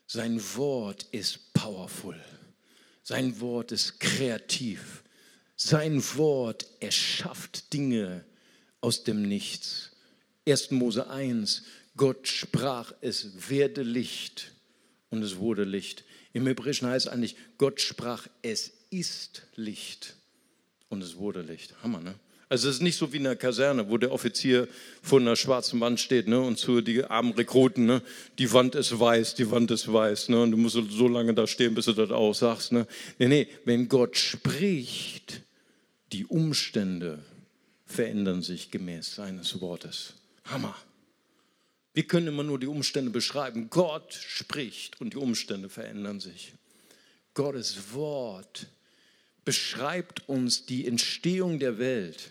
[0.06, 2.18] Sein Wort ist powerful.
[3.02, 5.04] Sein Wort ist kreativ.
[5.54, 8.24] Sein Wort erschafft Dinge
[8.80, 9.90] aus dem Nichts.
[10.48, 10.70] 1.
[10.72, 11.64] Mose 1,
[11.96, 14.52] Gott sprach, es werde Licht
[15.10, 16.02] und es wurde Licht.
[16.32, 20.16] Im Hebräischen heißt es eigentlich, Gott sprach, es ist Licht
[20.90, 21.74] und es wurde Licht.
[21.82, 22.14] Hammer, ne?
[22.50, 24.66] Also es ist nicht so wie in der Kaserne, wo der Offizier
[25.02, 28.02] vor einer schwarzen Wand steht ne, und zu die armen Rekruten, ne,
[28.40, 30.30] die Wand ist weiß, die Wand ist weiß.
[30.30, 32.72] Ne, und du musst so lange da stehen, bis du das auch sagst.
[32.72, 32.88] Ne.
[33.20, 35.42] Nee, nee, wenn Gott spricht,
[36.12, 37.20] die Umstände
[37.86, 40.14] verändern sich gemäß seines Wortes.
[40.44, 40.74] Hammer.
[41.94, 43.70] Wir können immer nur die Umstände beschreiben.
[43.70, 46.52] Gott spricht und die Umstände verändern sich.
[47.34, 48.66] Gottes Wort
[49.44, 52.30] beschreibt uns die Entstehung der Welt,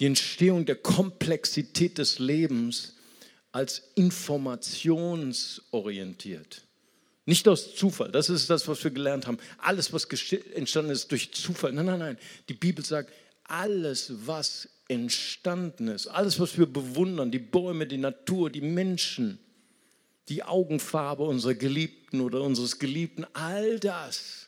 [0.00, 2.94] die Entstehung der Komplexität des Lebens
[3.52, 6.62] als informationsorientiert.
[7.24, 9.38] Nicht aus Zufall, das ist das, was wir gelernt haben.
[9.58, 10.08] Alles, was
[10.54, 11.72] entstanden ist durch Zufall.
[11.72, 12.18] Nein, nein, nein.
[12.48, 13.12] Die Bibel sagt,
[13.44, 19.38] alles, was entstanden ist, alles, was wir bewundern, die Bäume, die Natur, die Menschen,
[20.28, 24.41] die Augenfarbe unserer Geliebten oder unseres Geliebten, all das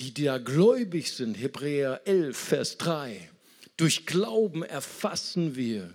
[0.00, 3.30] die, da gläubig sind, Hebräer 11, Vers 3,
[3.76, 5.92] durch Glauben erfassen wir,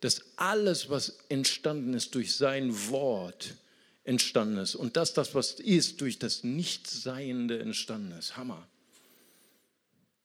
[0.00, 3.54] dass alles, was entstanden ist, durch sein Wort
[4.04, 4.74] entstanden ist.
[4.74, 8.36] Und dass das, was ist, durch das Nichtseiende entstanden ist.
[8.36, 8.66] Hammer.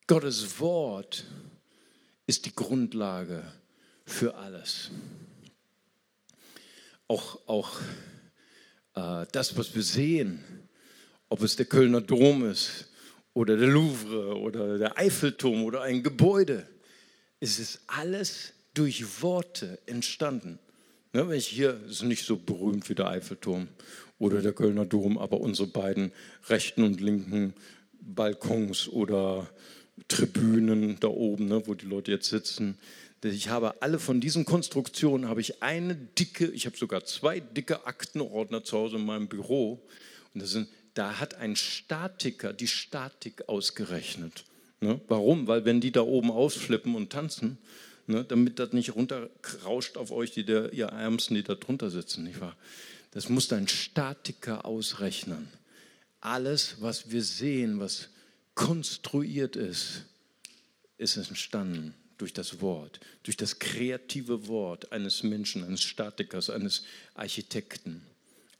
[0.07, 1.25] Gottes Wort
[2.27, 3.43] ist die Grundlage
[4.05, 4.91] für alles.
[7.07, 7.79] Auch, auch
[8.95, 10.43] äh, das, was wir sehen,
[11.29, 12.85] ob es der Kölner Dom ist,
[13.35, 16.65] oder der Louvre oder der Eiffelturm oder ein Gebäude.
[17.39, 20.57] Es ist alles durch Worte entstanden.
[21.13, 23.67] Ne, wenn ich hier, ist nicht so berühmt wie der Eiffelturm
[24.19, 26.11] oder der Kölner Dom, aber unsere beiden
[26.47, 27.53] rechten und linken
[28.01, 29.49] Balkons oder
[30.07, 32.77] Tribünen da oben, ne, wo die Leute jetzt sitzen.
[33.21, 37.85] Ich habe alle von diesen Konstruktionen, habe ich eine dicke, ich habe sogar zwei dicke
[37.85, 39.85] Aktenordner zu Hause in meinem Büro.
[40.33, 44.45] Und das sind da hat ein Statiker die Statik ausgerechnet.
[44.79, 44.99] Ne?
[45.07, 45.45] Warum?
[45.47, 47.57] Weil wenn die da oben ausflippen und tanzen,
[48.07, 52.23] ne, damit das nicht runterrauscht auf euch, die der, ihr Ärmsten, die da drunter sitzen,
[52.23, 52.55] nicht wahr?
[53.11, 55.47] Das muss ein Statiker ausrechnen.
[56.21, 58.09] Alles, was wir sehen, was
[58.55, 60.03] konstruiert ist,
[60.97, 68.01] ist entstanden durch das Wort, durch das kreative Wort eines Menschen, eines Statikers, eines Architekten.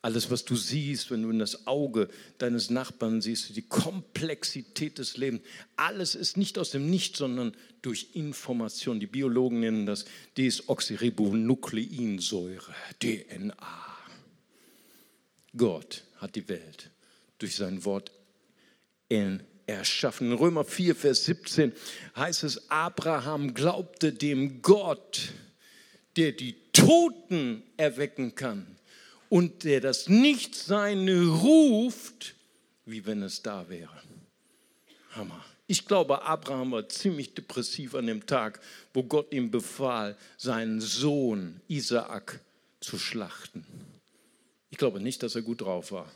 [0.06, 5.18] Alles, was du siehst, wenn du in das Auge deines Nachbarn siehst, die Komplexität des
[5.18, 5.42] Lebens,
[5.78, 9.00] alles ist nicht aus dem Nichts, sondern durch Information.
[9.00, 10.06] Die Biologen nennen das
[10.38, 13.56] Desoxyribonukleinsäure, DNA.
[15.58, 16.92] Gott hat die Welt
[17.40, 18.12] durch sein Wort
[19.66, 20.28] erschaffen.
[20.28, 21.74] In Römer 4, Vers 17
[22.16, 25.34] heißt es, Abraham glaubte dem Gott,
[26.16, 28.75] der die Toten erwecken kann
[29.36, 32.36] und der das Nichtsein ruft,
[32.86, 34.02] wie wenn es da wäre.
[35.12, 35.44] Hammer.
[35.68, 38.62] Ich glaube, Abraham war ziemlich depressiv an dem Tag,
[38.94, 42.40] wo Gott ihm befahl, seinen Sohn Isaak
[42.80, 43.66] zu schlachten.
[44.70, 46.10] Ich glaube nicht, dass er gut drauf war.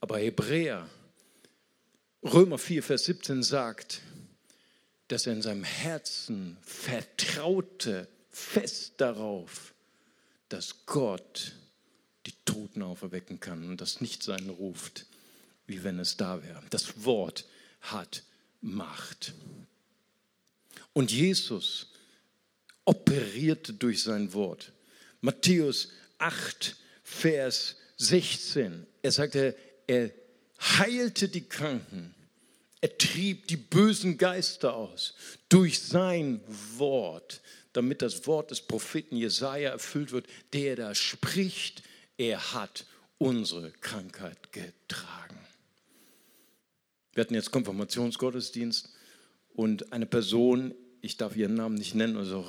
[0.00, 0.86] Aber Hebräer,
[2.22, 4.02] Römer 4, Vers 17 sagt,
[5.08, 9.72] dass er in seinem Herzen vertraute fest darauf,
[10.50, 11.54] dass Gott
[12.26, 15.06] die Toten auferwecken kann und das Nichtsein ruft,
[15.66, 16.62] wie wenn es da wäre.
[16.70, 17.44] Das Wort
[17.80, 18.22] hat
[18.60, 19.32] Macht.
[20.92, 21.88] Und Jesus
[22.84, 24.72] operierte durch sein Wort.
[25.20, 28.86] Matthäus 8, Vers 16.
[29.02, 30.10] Er sagte, er
[30.60, 32.14] heilte die Kranken.
[32.80, 35.14] Er trieb die bösen Geister aus
[35.48, 36.40] durch sein
[36.76, 37.40] Wort,
[37.72, 41.82] damit das Wort des Propheten Jesaja erfüllt wird, der da spricht
[42.18, 42.86] er hat
[43.18, 45.38] unsere Krankheit getragen.
[47.12, 48.90] Wir hatten jetzt Konfirmationsgottesdienst
[49.54, 52.44] und eine Person, ich darf ihren Namen nicht nennen, also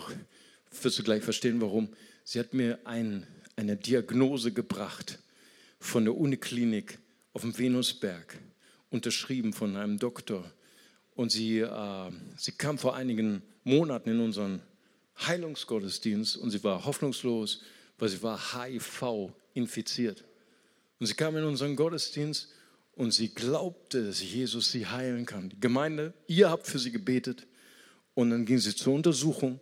[0.82, 1.90] wirst du gleich verstehen, warum.
[2.24, 3.26] Sie hat mir ein,
[3.56, 5.20] eine Diagnose gebracht
[5.80, 7.00] von der Uniklinik
[7.34, 8.38] auf dem Venusberg,
[8.90, 10.52] unterschrieben von einem Doktor.
[11.16, 14.62] Und sie, äh, sie kam vor einigen Monaten in unseren
[15.20, 17.62] Heilungsgottesdienst und sie war hoffnungslos,
[17.98, 20.24] weil sie war HIV infiziert.
[21.00, 22.50] Und sie kam in unseren Gottesdienst
[22.94, 25.50] und sie glaubte, dass Jesus sie heilen kann.
[25.50, 27.48] Die Gemeinde, ihr habt für sie gebetet.
[28.14, 29.60] Und dann ging sie zur Untersuchung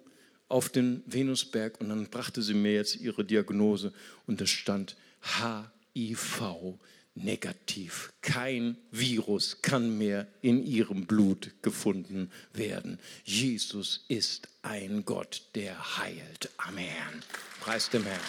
[0.48, 3.92] auf den Venusberg und dann brachte sie mir jetzt ihre Diagnose
[4.28, 4.96] und es stand
[5.40, 6.78] HIV
[7.16, 8.12] negativ.
[8.22, 13.00] Kein Virus kann mehr in ihrem Blut gefunden werden.
[13.24, 16.50] Jesus ist ein Gott, der heilt.
[16.58, 17.24] Amen.
[17.62, 18.20] Preis dem Herrn.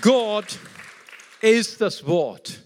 [0.00, 0.58] Gott
[1.40, 2.62] ist das Wort.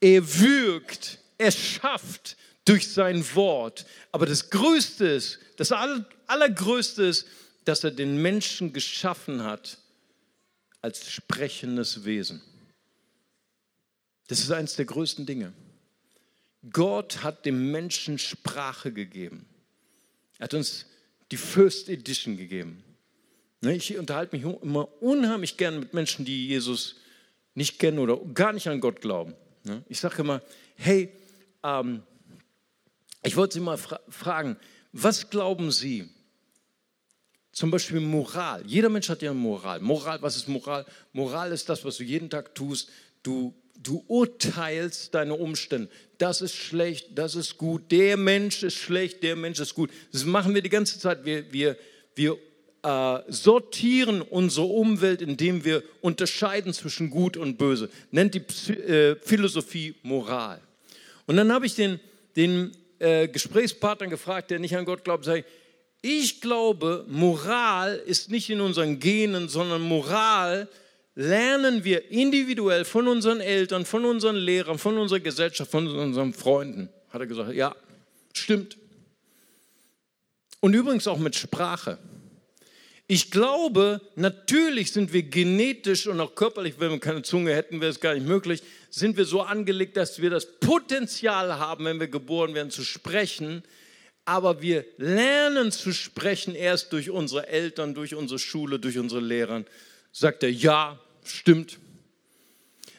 [0.00, 3.86] Er wirkt, er schafft durch sein Wort.
[4.10, 7.26] Aber das Größte ist, das Allergrößte ist,
[7.64, 9.78] dass er den Menschen geschaffen hat
[10.82, 12.42] als sprechendes Wesen.
[14.28, 15.52] Das ist eines der größten Dinge.
[16.70, 19.46] Gott hat dem Menschen Sprache gegeben.
[20.38, 20.86] Er hat uns
[21.30, 22.84] die First Edition gegeben.
[23.60, 26.96] Ne, ich unterhalte mich immer unheimlich gern mit Menschen, die Jesus
[27.54, 29.34] nicht kennen oder gar nicht an Gott glauben.
[29.64, 30.42] Ne, ich sage immer,
[30.76, 31.12] hey,
[31.62, 32.02] ähm,
[33.22, 34.56] ich wollte Sie mal fra fragen,
[34.92, 36.10] was glauben Sie?
[37.52, 38.62] Zum Beispiel Moral.
[38.66, 39.80] Jeder Mensch hat ja Moral.
[39.80, 40.86] Moral, was ist Moral?
[41.12, 42.88] Moral ist das, was du jeden Tag tust.
[43.22, 45.90] Du, du urteilst deine Umstände.
[46.16, 47.92] Das ist schlecht, das ist gut.
[47.92, 49.90] Der Mensch ist schlecht, der Mensch ist gut.
[50.12, 51.26] Das machen wir die ganze Zeit.
[51.26, 51.76] Wir, wir,
[52.14, 52.38] wir
[52.82, 57.90] äh, sortieren unsere Umwelt, indem wir unterscheiden zwischen gut und böse.
[58.10, 60.60] Nennt die Psy äh, Philosophie Moral.
[61.26, 62.00] Und dann habe ich den,
[62.34, 65.44] den äh, Gesprächspartner gefragt, der nicht an Gott glaubt, sage ich,
[66.40, 70.68] glaube, Moral ist nicht in unseren Genen, sondern Moral
[71.14, 76.88] lernen wir individuell von unseren Eltern, von unseren Lehrern, von unserer Gesellschaft, von unseren Freunden.
[77.10, 77.74] Hat er gesagt, ja,
[78.32, 78.76] stimmt.
[80.60, 81.98] Und übrigens auch mit Sprache.
[83.08, 87.90] Ich glaube, natürlich sind wir genetisch und auch körperlich, wenn wir keine Zunge hätten, wäre
[87.90, 92.08] es gar nicht möglich, sind wir so angelegt, dass wir das Potenzial haben, wenn wir
[92.08, 93.64] geboren werden, zu sprechen.
[94.24, 99.64] Aber wir lernen zu sprechen erst durch unsere Eltern, durch unsere Schule, durch unsere Lehrer.
[100.12, 101.78] Sagt er, ja, stimmt.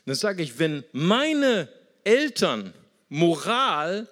[0.06, 1.70] Dann sage ich, wenn meine
[2.04, 2.74] Eltern
[3.10, 4.08] Moral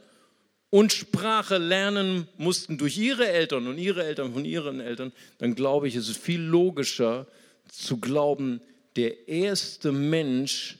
[0.69, 5.87] und Sprache lernen mussten durch ihre Eltern und ihre Eltern von ihren Eltern, dann glaube
[5.87, 7.27] ich, ist es viel logischer
[7.69, 8.61] zu glauben,
[8.95, 10.77] der erste Mensch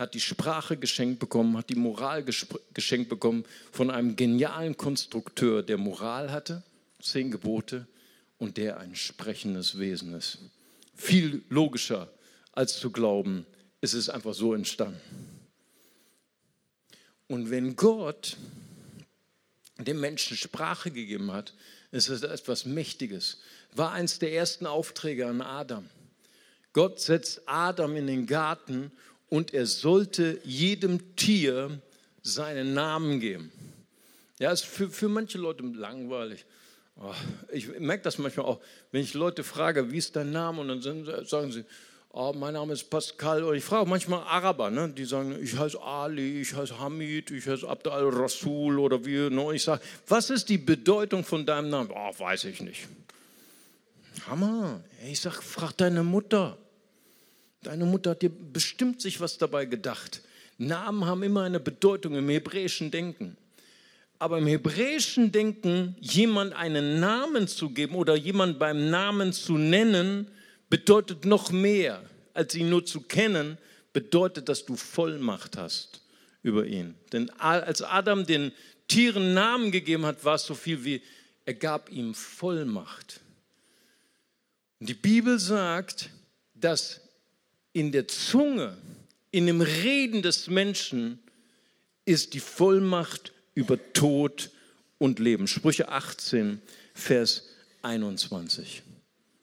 [0.00, 2.24] hat die Sprache geschenkt bekommen, hat die Moral
[2.72, 6.62] geschenkt bekommen von einem genialen Konstrukteur, der Moral hatte,
[7.02, 7.86] zehn Gebote
[8.38, 10.38] und der ein sprechendes Wesen ist.
[10.94, 12.10] Viel logischer
[12.52, 13.44] als zu glauben,
[13.82, 14.98] es ist einfach so entstanden.
[17.28, 18.38] Und wenn Gott
[19.76, 21.52] dem Menschen Sprache gegeben hat,
[21.90, 23.42] ist es etwas Mächtiges.
[23.74, 25.90] War eins der ersten Aufträge an Adam.
[26.72, 28.92] Gott setzt Adam in den Garten
[29.30, 31.80] und er sollte jedem Tier
[32.22, 33.50] seinen Namen geben.
[34.38, 36.44] Ja, ist für, für manche Leute langweilig.
[36.96, 37.14] Oh,
[37.50, 38.60] ich merke das manchmal auch,
[38.92, 40.60] wenn ich Leute frage, wie ist dein Name?
[40.60, 41.64] Und dann sagen sie,
[42.12, 43.42] oh, mein Name ist Pascal.
[43.44, 44.88] Und ich frage manchmal Araber, ne?
[44.88, 49.30] die sagen, ich heiße Ali, ich heiße Hamid, ich heiße Abd al-Rasul oder wie.
[49.30, 49.54] Ne?
[49.54, 51.90] Ich sage, was ist die Bedeutung von deinem Namen?
[51.94, 52.88] Oh, weiß ich nicht.
[54.26, 54.80] Hammer.
[55.06, 56.58] Ich sage, frag deine Mutter.
[57.62, 60.22] Deine Mutter hat dir bestimmt sich was dabei gedacht.
[60.56, 63.36] Namen haben immer eine Bedeutung im hebräischen Denken.
[64.18, 70.30] Aber im hebräischen Denken, jemand einen Namen zu geben oder jemand beim Namen zu nennen,
[70.68, 72.02] bedeutet noch mehr,
[72.34, 73.58] als ihn nur zu kennen,
[73.92, 76.02] bedeutet, dass du Vollmacht hast
[76.42, 76.94] über ihn.
[77.12, 78.52] Denn als Adam den
[78.88, 81.02] Tieren Namen gegeben hat, war es so viel wie,
[81.44, 83.20] er gab ihm Vollmacht.
[84.80, 86.10] Und die Bibel sagt,
[86.54, 87.00] dass
[87.72, 88.76] in der Zunge,
[89.30, 91.20] in dem Reden des Menschen
[92.04, 94.50] ist die Vollmacht über Tod
[94.98, 95.46] und Leben.
[95.46, 96.60] Sprüche 18,
[96.94, 97.48] Vers
[97.82, 98.82] 21.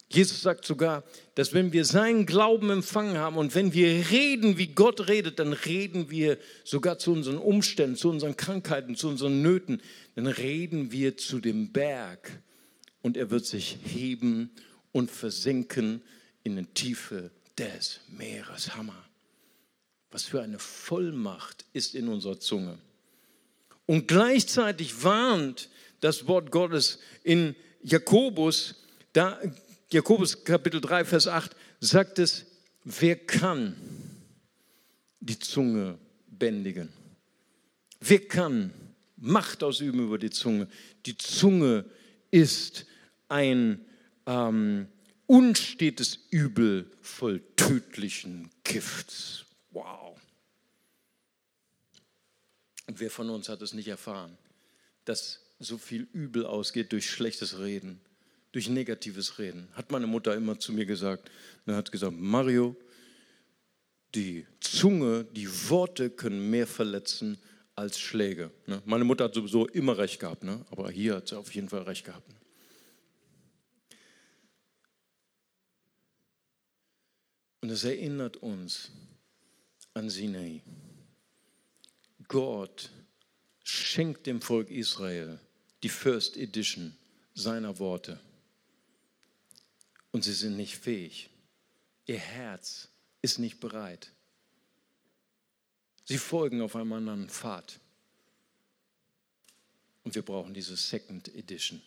[0.10, 1.04] Jesus sagt sogar,
[1.36, 5.52] dass wenn wir seinen Glauben empfangen haben und wenn wir reden, wie Gott redet, dann
[5.52, 9.82] reden wir sogar zu unseren Umständen, zu unseren Krankheiten, zu unseren Nöten,
[10.16, 12.42] dann reden wir zu dem Berg
[13.02, 14.52] und er wird sich heben
[14.94, 16.02] und versenken
[16.44, 18.76] in die Tiefe des Meeres.
[18.76, 19.06] Hammer.
[20.12, 22.78] Was für eine Vollmacht ist in unserer Zunge.
[23.86, 28.76] Und gleichzeitig warnt das Wort Gottes in Jakobus,
[29.14, 29.40] da
[29.90, 32.46] Jakobus Kapitel 3, Vers 8 sagt es,
[32.84, 33.76] wer kann
[35.20, 36.90] die Zunge bändigen?
[38.00, 38.74] Wer kann
[39.16, 40.68] Macht ausüben über die Zunge?
[41.06, 41.86] Die Zunge
[42.30, 42.86] ist
[43.30, 43.84] ein
[44.26, 44.88] ähm,
[45.28, 49.46] unstetes Übel voll tödlichen Gifts.
[49.72, 50.20] Wow.
[52.88, 54.38] Und wer von uns hat es nicht erfahren,
[55.06, 58.00] dass so viel Übel ausgeht durch schlechtes Reden,
[58.52, 59.68] durch negatives Reden.
[59.74, 61.30] Hat meine Mutter immer zu mir gesagt.
[61.66, 62.76] Er hat gesagt, Mario,
[64.16, 67.38] die Zunge, die Worte können mehr verletzen
[67.76, 68.52] als Schläge.
[68.66, 68.82] Ne?
[68.86, 70.66] Meine Mutter hat sowieso immer recht gehabt, ne?
[70.72, 72.37] aber hier hat sie auf jeden Fall recht gehabt.
[77.68, 78.92] Und es erinnert uns
[79.94, 80.62] an Sinai.
[82.30, 82.90] Gott
[83.62, 85.38] schenkt dem Volk Israel
[85.84, 86.96] die First Edition
[87.34, 88.22] seiner Worte.
[90.12, 91.30] Und sie sind nicht fähig.
[92.06, 92.88] Ihr Herz
[93.22, 94.14] ist nicht bereit.
[96.06, 97.82] Sie folgen auf einem anderen Pfad.
[100.06, 101.82] Und wir brauchen diese Second Edition.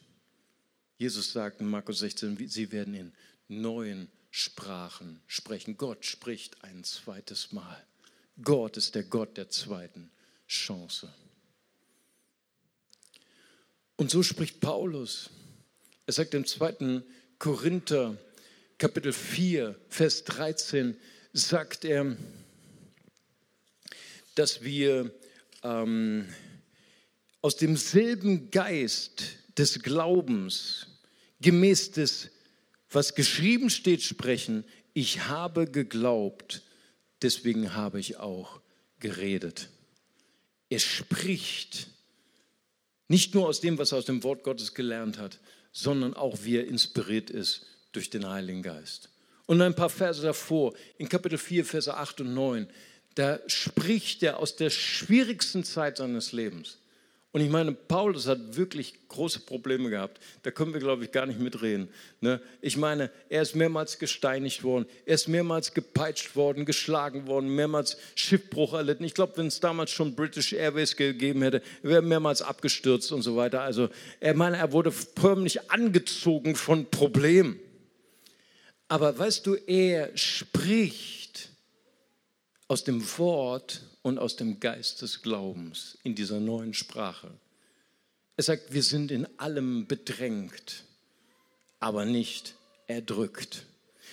[0.98, 3.12] Jesus sagt in Markus 16, sie werden in
[3.48, 5.76] neuen Sprachen sprechen.
[5.76, 7.84] Gott spricht ein zweites Mal.
[8.42, 10.10] Gott ist der Gott der zweiten
[10.46, 11.12] Chance.
[13.96, 15.30] Und so spricht Paulus.
[16.06, 17.04] Er sagt im zweiten
[17.38, 18.16] Korinther,
[18.78, 20.96] Kapitel 4, Vers 13,
[21.32, 22.16] sagt er,
[24.34, 25.14] dass wir
[25.62, 26.26] ähm,
[27.42, 29.22] aus demselben Geist
[29.58, 30.86] des Glaubens,
[31.40, 32.30] gemäß des,
[32.90, 36.62] was geschrieben steht, sprechen, ich habe geglaubt,
[37.22, 38.60] deswegen habe ich auch
[38.98, 39.68] geredet.
[40.68, 41.88] Er spricht
[43.08, 45.40] nicht nur aus dem, was er aus dem Wort Gottes gelernt hat,
[45.72, 49.08] sondern auch wie er inspiriert ist durch den Heiligen Geist.
[49.46, 52.68] Und ein paar Verse davor, in Kapitel 4, Verse 8 und 9,
[53.16, 56.78] da spricht er aus der schwierigsten Zeit seines Lebens.
[57.32, 60.20] Und ich meine, Paulus hat wirklich große Probleme gehabt.
[60.42, 61.88] Da können wir, glaube ich, gar nicht mitreden.
[62.20, 62.40] Ne?
[62.60, 67.98] Ich meine, er ist mehrmals gesteinigt worden, er ist mehrmals gepeitscht worden, geschlagen worden, mehrmals
[68.16, 69.04] Schiffbruch erlitten.
[69.04, 73.36] Ich glaube, wenn es damals schon British Airways gegeben hätte, wäre mehrmals abgestürzt und so
[73.36, 73.60] weiter.
[73.60, 77.60] Also, er meine, er wurde förmlich angezogen von Problemen.
[78.88, 81.50] Aber weißt du, er spricht
[82.66, 87.30] aus dem Wort und aus dem Geist des Glaubens in dieser neuen Sprache.
[88.36, 90.84] Er sagt, wir sind in allem bedrängt,
[91.78, 92.54] aber nicht
[92.86, 93.66] erdrückt.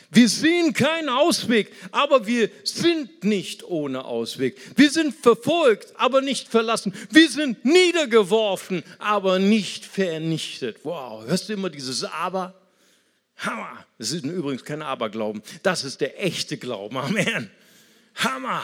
[0.09, 4.57] Wir sehen keinen Ausweg, aber wir sind nicht ohne Ausweg.
[4.77, 6.93] Wir sind verfolgt, aber nicht verlassen.
[7.09, 10.77] Wir sind niedergeworfen, aber nicht vernichtet.
[10.83, 12.53] Wow, hörst du immer dieses Aber?
[13.37, 13.85] Hammer.
[13.97, 15.43] Das ist übrigens kein Aberglauben.
[15.61, 16.97] Das ist der echte Glauben.
[16.97, 17.51] Amen.
[18.15, 18.63] Hammer.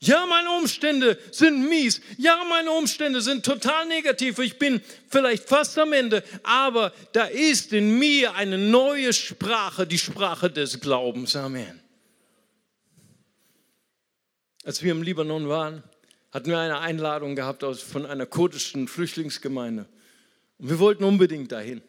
[0.00, 2.00] Ja, meine Umstände sind mies.
[2.18, 4.38] Ja, meine Umstände sind total negativ.
[4.38, 6.22] Ich bin vielleicht fast am Ende.
[6.44, 11.34] Aber da ist in mir eine neue Sprache, die Sprache des Glaubens.
[11.34, 11.80] Amen.
[14.64, 15.82] Als wir im Libanon waren,
[16.30, 19.86] hatten wir eine Einladung gehabt von einer kurdischen Flüchtlingsgemeinde.
[20.58, 21.82] Und wir wollten unbedingt dahin.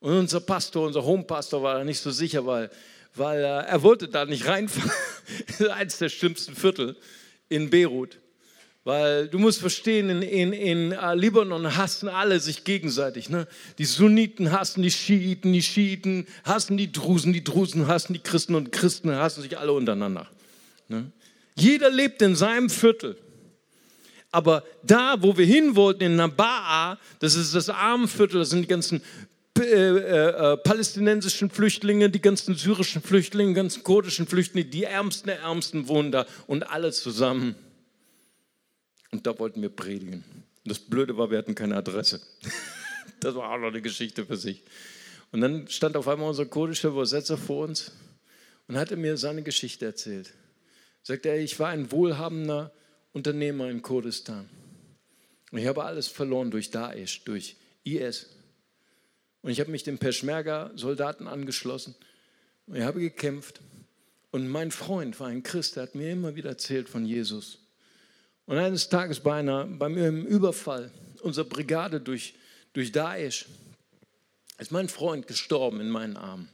[0.00, 2.70] Und unser Pastor, unser Homepastor war da nicht so sicher, weil
[3.18, 4.90] weil er, er wollte da nicht reinfahren.
[5.70, 6.96] Eins der schlimmsten Viertel
[7.48, 8.18] in Beirut.
[8.84, 13.28] Weil du musst verstehen, in, in, in uh, Libanon hassen alle sich gegenseitig.
[13.28, 13.46] Ne?
[13.76, 18.54] Die Sunniten hassen die Schiiten, die Schiiten hassen die Drusen, die Drusen hassen die Christen
[18.54, 20.26] und Christen hassen sich alle untereinander.
[20.88, 21.12] Ne?
[21.54, 23.18] Jeder lebt in seinem Viertel.
[24.30, 28.68] Aber da, wo wir hin wollten, in Nabaa, das ist das Armenviertel, das sind die
[28.68, 29.02] ganzen
[29.58, 35.88] äh, äh, palästinensischen Flüchtlinge, die ganzen syrischen Flüchtlinge, ganzen kurdischen Flüchtlinge, die Ärmsten der Ärmsten
[35.88, 37.54] wohnen da und alle zusammen.
[39.10, 40.24] Und da wollten wir predigen.
[40.64, 42.20] Das Blöde war, wir hatten keine Adresse.
[43.20, 44.62] Das war auch noch eine Geschichte für sich.
[45.32, 47.90] Und dann stand auf einmal unser kurdischer Übersetzer vor uns
[48.68, 50.32] und hatte mir seine Geschichte erzählt.
[51.02, 52.72] Sagte er, ich war ein wohlhabender
[53.12, 54.48] Unternehmer in Kurdistan.
[55.50, 58.26] Und ich habe alles verloren durch Daesh, durch IS.
[59.42, 61.94] Und ich habe mich den Peschmerga-Soldaten angeschlossen.
[62.66, 63.60] Und ich habe gekämpft.
[64.30, 67.58] Und mein Freund war ein Christ, der hat mir immer wieder erzählt von Jesus.
[68.46, 70.90] Und eines Tages bei, einer, bei einem Überfall
[71.22, 72.34] unserer Brigade durch,
[72.72, 73.46] durch Daesh
[74.58, 76.48] ist mein Freund gestorben in meinen Armen.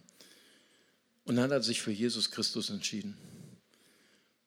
[1.25, 3.17] Und dann hat er sich für Jesus Christus entschieden.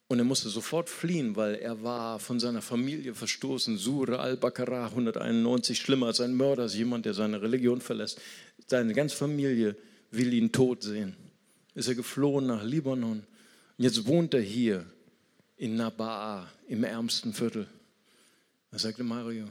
[0.10, 3.78] Und er musste sofort fliehen, weil er war von seiner Familie verstoßen.
[3.78, 8.22] Sura al-Baqarah 191, schlimmer als ein Mörder, ist jemand, der seine Religion verlässt.
[8.68, 9.76] Seine ganze Familie
[10.12, 11.16] will ihn tot sehen.
[11.76, 13.26] Ist er geflohen nach Libanon.
[13.78, 14.86] Und jetzt wohnt er hier
[15.58, 17.68] in Nabaa, im ärmsten Viertel.
[18.72, 19.46] Er sagte Mario,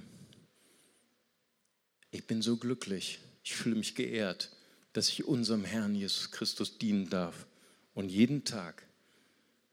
[2.11, 4.51] ich bin so glücklich, ich fühle mich geehrt,
[4.95, 7.47] dass ich unserem Herrn Jesus Christus dienen darf.
[7.93, 8.87] Und jeden Tag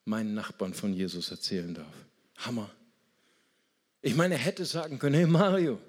[0.05, 1.93] meinen Nachbarn von Jesus erzählen darf.
[2.37, 2.69] Hammer.
[4.01, 5.79] Ich meine, er hätte sagen können, hey Mario,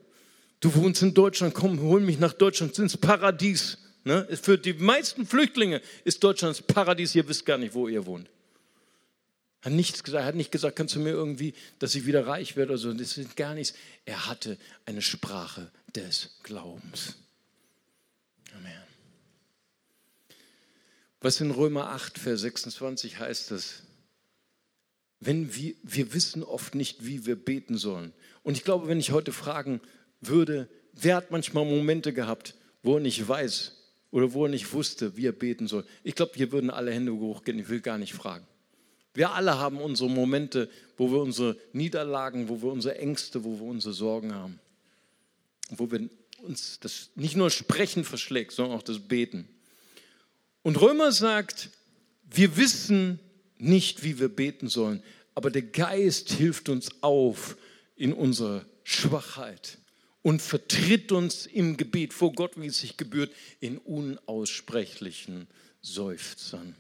[0.61, 3.79] du wohnst in Deutschland, komm, hol mich nach Deutschland ins Paradies.
[4.05, 4.27] Ne?
[4.41, 8.31] Für die meisten Flüchtlinge ist Deutschland das Paradies, ihr wisst gar nicht, wo ihr wohnt.
[9.63, 12.55] Er hat nichts gesagt, hat nicht gesagt, kannst du mir irgendwie, dass ich wieder reich
[12.55, 12.93] werde oder so.
[12.93, 13.75] Das ist gar nichts.
[14.05, 17.15] Er hatte eine Sprache des Glaubens.
[18.55, 18.83] Amen.
[21.23, 23.85] Was in Römer 8, Vers 26 heißt es?
[25.25, 28.13] Wenn wir, wir wissen oft nicht, wie wir beten sollen.
[28.43, 29.81] Und ich glaube, wenn ich heute fragen
[30.21, 33.73] würde, wer hat manchmal Momente gehabt, wo er nicht weiß
[34.11, 35.85] oder wo er nicht wusste, wie er beten soll.
[36.03, 37.59] Ich glaube, hier würden alle Hände hochgehen.
[37.59, 38.47] Ich will gar nicht fragen.
[39.15, 43.67] Wir alle haben unsere Momente, wo wir unsere Niederlagen, wo wir unsere Ängste, wo wir
[43.67, 44.59] unsere Sorgen haben.
[45.71, 46.09] Wo wir
[46.43, 49.49] uns das nicht nur Sprechen verschlägt, sondern auch das Beten.
[50.63, 51.71] Und Römer sagt,
[52.31, 53.21] wir wissen
[53.59, 55.03] nicht, wie wir beten sollen,
[55.35, 57.57] aber der Geist hilft uns auf
[57.97, 59.79] in unserer Schwachheit
[60.23, 65.49] und vertritt uns im Gebet vor Gott, wie es sich gebührt, in unaussprechlichen
[65.83, 66.75] Seufzern.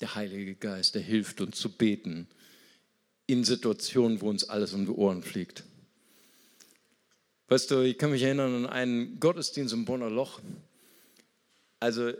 [0.00, 2.26] Der Heilige Geist, der hilft uns zu beten
[3.26, 5.64] in Situationen, wo uns alles um die Ohren fliegt.
[7.48, 10.40] Weißt du, ich kann mich erinnern an einen Gottesdienst im Bonner Loch.
[11.80, 12.12] Also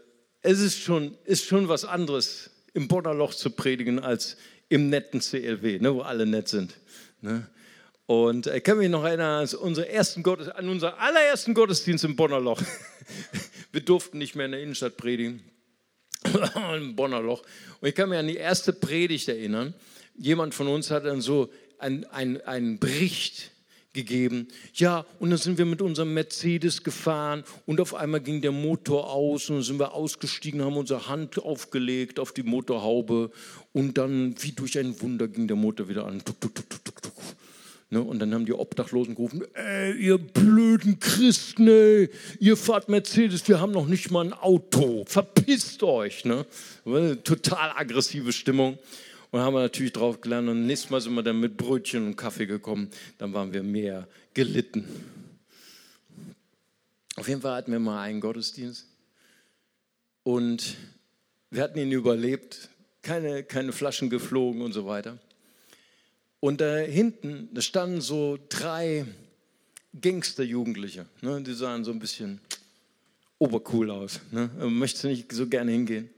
[0.44, 4.36] es ist schon, ist schon was anderes, im Bonner Loch zu predigen, als
[4.68, 6.74] im netten CLW, ne, wo alle nett sind.
[7.22, 7.48] Ne?
[8.06, 12.60] Und ich kann mich noch erinnern an, Gottes, an unseren allerersten Gottesdienst im Bonner Loch.
[13.72, 15.42] Wir durften nicht mehr in der Innenstadt predigen,
[16.76, 17.42] im Bonner Loch.
[17.80, 19.72] Und ich kann mich an die erste Predigt erinnern.
[20.16, 23.50] Jemand von uns hat dann so einen ein Bericht
[23.94, 24.48] gegeben.
[24.74, 29.10] Ja, und dann sind wir mit unserem Mercedes gefahren und auf einmal ging der Motor
[29.10, 33.30] aus und dann sind wir ausgestiegen, haben unsere Hand aufgelegt auf die Motorhaube
[33.72, 36.22] und dann wie durch ein Wunder ging der Motor wieder an.
[36.22, 36.68] Tuk, tuk, tuk,
[37.94, 38.02] ne?
[38.02, 43.60] Und dann haben die Obdachlosen gerufen, ey, ihr blöden Christen, ey, ihr fahrt Mercedes, wir
[43.60, 46.24] haben noch nicht mal ein Auto, verpisst euch.
[46.24, 46.44] Ne?
[47.24, 48.78] Total aggressive Stimmung.
[49.34, 50.48] Und haben wir natürlich drauf gelernt.
[50.48, 52.88] Und nächstes Mal sind wir dann mit Brötchen und Kaffee gekommen.
[53.18, 54.86] Dann waren wir mehr gelitten.
[57.16, 58.86] Auf jeden Fall hatten wir mal einen Gottesdienst.
[60.22, 60.76] Und
[61.50, 62.68] wir hatten ihn überlebt.
[63.02, 65.18] Keine, keine Flaschen geflogen und so weiter.
[66.38, 69.04] Und da hinten, da standen so drei
[70.00, 71.06] Gangsterjugendliche.
[71.22, 71.42] Ne?
[71.42, 72.40] Die sahen so ein bisschen
[73.40, 74.20] obercool aus.
[74.30, 74.48] Ne?
[74.60, 76.08] Möchtest du nicht so gerne hingehen?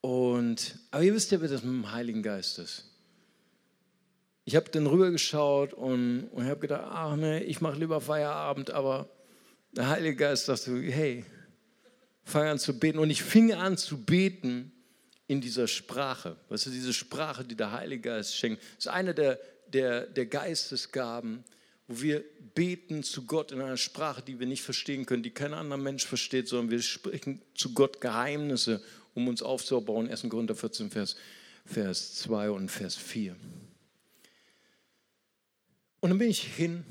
[0.00, 2.86] Und, aber ihr wisst ja, wie das mit dem Heiligen Geist ist.
[4.44, 9.08] Ich habe dann rübergeschaut und, und habe gedacht, ach nee, ich mache lieber Feierabend, aber
[9.72, 11.24] der Heilige Geist sagte, hey,
[12.24, 12.98] fang an zu beten.
[12.98, 14.72] Und ich fing an zu beten
[15.26, 16.36] in dieser Sprache.
[16.48, 19.38] Weißt du, diese Sprache, die der Heilige Geist schenkt, ist eine der,
[19.68, 21.44] der, der Geistesgaben,
[21.86, 22.24] wo wir
[22.54, 26.06] beten zu Gott in einer Sprache, die wir nicht verstehen können, die kein anderer Mensch
[26.06, 28.82] versteht, sondern wir sprechen zu Gott Geheimnisse
[29.14, 30.08] um uns aufzubauen.
[30.08, 30.26] 1.
[30.28, 31.16] Korinther 14, Vers,
[31.64, 33.36] Vers 2 und Vers 4.
[36.00, 36.84] Und dann bin ich hin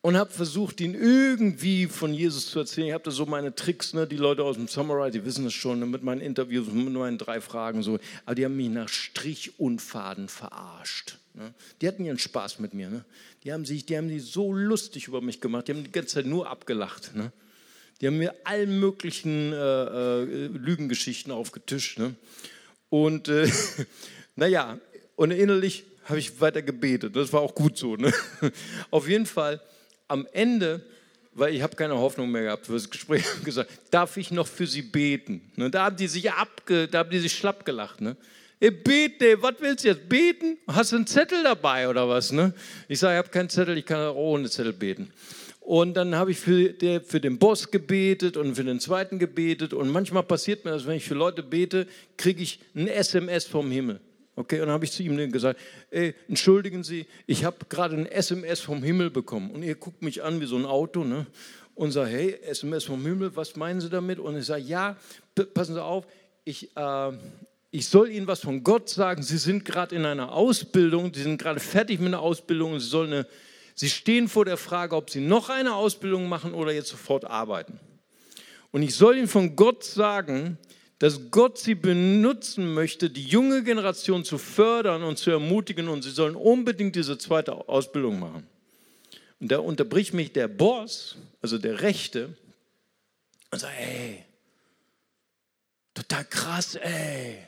[0.00, 2.88] und habe versucht, ihn irgendwie von Jesus zu erzählen.
[2.88, 4.06] Ich habe da so meine Tricks, ne?
[4.06, 5.86] die Leute aus dem Summarize, die wissen es schon, ne?
[5.86, 7.98] mit meinen Interviews, mit meinen drei Fragen so.
[8.24, 11.18] Aber die haben mich nach Strich und Faden verarscht.
[11.34, 11.52] Ne?
[11.80, 12.90] Die hatten ihren Spaß mit mir.
[12.90, 13.04] Ne?
[13.44, 15.68] Die haben sich, die haben sich so lustig über mich gemacht.
[15.68, 17.14] Die haben die ganze Zeit nur abgelacht.
[17.14, 17.32] Ne?
[18.00, 21.98] Die haben mir allen möglichen äh, äh, Lügengeschichten aufgetischt.
[21.98, 22.14] Ne?
[22.90, 23.50] Und äh,
[24.36, 24.78] naja,
[25.16, 27.16] und innerlich habe ich weiter gebetet.
[27.16, 27.96] Das war auch gut so.
[27.96, 28.12] Ne?
[28.90, 29.60] Auf jeden Fall
[30.06, 30.84] am Ende,
[31.32, 34.66] weil ich habe keine Hoffnung mehr gehabt für das Gespräch, gesagt, darf ich noch für
[34.66, 35.50] sie beten?
[35.56, 35.70] Ne?
[35.70, 38.00] Da haben die sich abge, da haben die sich schlapp gelacht.
[38.00, 38.16] Ne?
[38.60, 40.56] Ey, bete, was willst du jetzt beten?
[40.66, 42.32] Hast du einen Zettel dabei oder was?
[42.32, 42.52] Ne?
[42.88, 45.12] Ich sage, ich habe keinen Zettel, ich kann auch ohne Zettel beten.
[45.68, 49.74] Und dann habe ich für, der, für den Boss gebetet und für den zweiten gebetet.
[49.74, 53.70] Und manchmal passiert mir das, wenn ich für Leute bete, kriege ich ein SMS vom
[53.70, 54.00] Himmel.
[54.34, 55.60] Okay, und dann habe ich zu ihm gesagt,
[55.90, 59.50] ey, entschuldigen Sie, ich habe gerade ein SMS vom Himmel bekommen.
[59.50, 61.26] Und ihr guckt mich an wie so ein Auto ne?
[61.74, 64.20] und sagt, hey, SMS vom Himmel, was meinen Sie damit?
[64.20, 64.96] Und ich sage, ja,
[65.52, 66.06] passen Sie auf,
[66.44, 67.12] ich, äh,
[67.72, 69.22] ich soll Ihnen was von Gott sagen.
[69.22, 72.88] Sie sind gerade in einer Ausbildung, Sie sind gerade fertig mit einer Ausbildung und Sie
[72.88, 73.26] sollen eine
[73.78, 77.78] Sie stehen vor der Frage, ob sie noch eine Ausbildung machen oder jetzt sofort arbeiten.
[78.72, 80.58] Und ich soll Ihnen von Gott sagen,
[80.98, 86.10] dass Gott sie benutzen möchte, die junge Generation zu fördern und zu ermutigen und sie
[86.10, 88.48] sollen unbedingt diese zweite Ausbildung machen.
[89.38, 92.36] Und da unterbricht mich der Boss, also der Rechte,
[93.52, 94.24] und sagt, ey,
[95.94, 97.46] total krass, ey.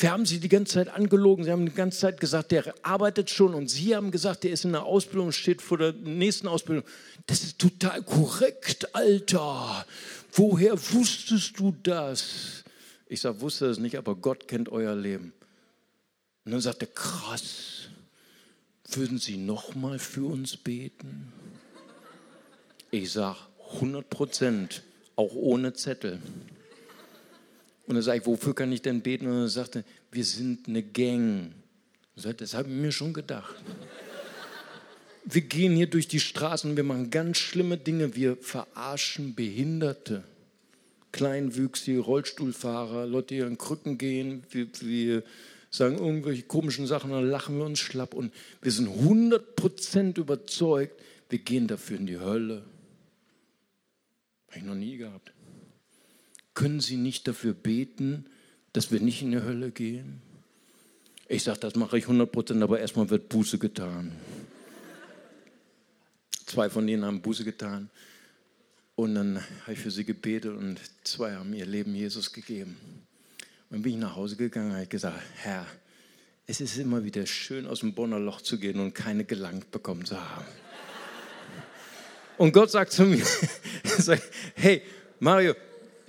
[0.00, 1.44] Wir haben sie die ganze Zeit angelogen.
[1.44, 3.52] Sie haben die ganze Zeit gesagt, der arbeitet schon.
[3.52, 6.84] Und Sie haben gesagt, der ist in der Ausbildung steht vor der nächsten Ausbildung.
[7.26, 9.84] Das ist total korrekt, Alter.
[10.32, 12.64] Woher wusstest du das?
[13.08, 15.34] Ich sage, wusste das nicht, aber Gott kennt euer Leben.
[16.46, 17.88] Und dann sagt er, krass,
[18.88, 21.30] würden Sie nochmal für uns beten?
[22.90, 23.36] Ich sage,
[23.74, 24.82] 100 Prozent,
[25.14, 26.20] auch ohne Zettel.
[27.90, 29.26] Und dann sage ich, wofür kann ich denn beten?
[29.26, 31.50] Und er sagte, wir sind eine Gang.
[32.14, 33.56] Das habe ich mir schon gedacht.
[35.24, 38.14] Wir gehen hier durch die Straßen, wir machen ganz schlimme Dinge.
[38.14, 40.22] Wir verarschen Behinderte,
[41.10, 44.44] Kleinwüchsige, Rollstuhlfahrer, Leute, die an Krücken gehen.
[44.50, 45.24] Wir, wir
[45.72, 48.14] sagen irgendwelche komischen Sachen, dann lachen wir uns schlapp.
[48.14, 48.32] Und
[48.62, 50.94] wir sind 100% überzeugt,
[51.28, 52.62] wir gehen dafür in die Hölle.
[54.46, 55.32] Habe ich noch nie gehabt.
[56.60, 58.26] Können Sie nicht dafür beten,
[58.74, 60.20] dass wir nicht in die Hölle gehen?
[61.26, 64.12] Ich sage, das mache ich 100% aber erstmal wird Buße getan.
[66.44, 67.88] Zwei von denen haben Buße getan.
[68.94, 72.76] Und dann habe ich für sie gebetet und zwei haben ihr Leben Jesus gegeben.
[73.70, 75.64] Und dann bin ich nach Hause gegangen und habe gesagt, Herr,
[76.46, 80.04] es ist immer wieder schön, aus dem Bonner Loch zu gehen und keine gelangt bekommen
[80.04, 80.44] zu haben.
[82.36, 83.24] Und Gott sagt zu mir,
[84.56, 84.82] hey,
[85.20, 85.54] Mario,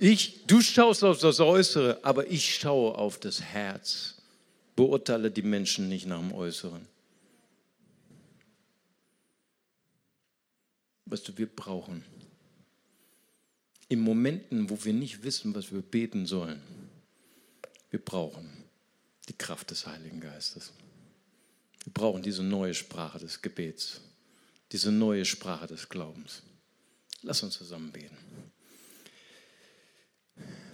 [0.02, 4.16] ich, du schaust auf das Äußere, aber ich schaue auf das Herz.
[4.74, 6.88] Beurteile die Menschen nicht nach dem Äußeren.
[11.06, 12.04] Weißt du, wir brauchen
[13.88, 16.60] in Momenten, wo wir nicht wissen, was wir beten sollen,
[17.90, 18.64] wir brauchen
[19.28, 20.72] die Kraft des Heiligen Geistes.
[21.84, 24.00] Wir brauchen diese neue Sprache des Gebets,
[24.72, 26.42] diese neue Sprache des Glaubens.
[27.22, 28.16] Lass uns zusammen beten.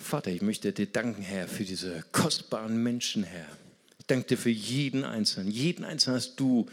[0.09, 3.46] Vater, ich möchte dir danken, Herr, für diese kostbaren Menschen, Herr.
[3.98, 5.50] Ich danke dir für jeden Einzelnen.
[5.50, 6.64] Jeden Einzelnen hast du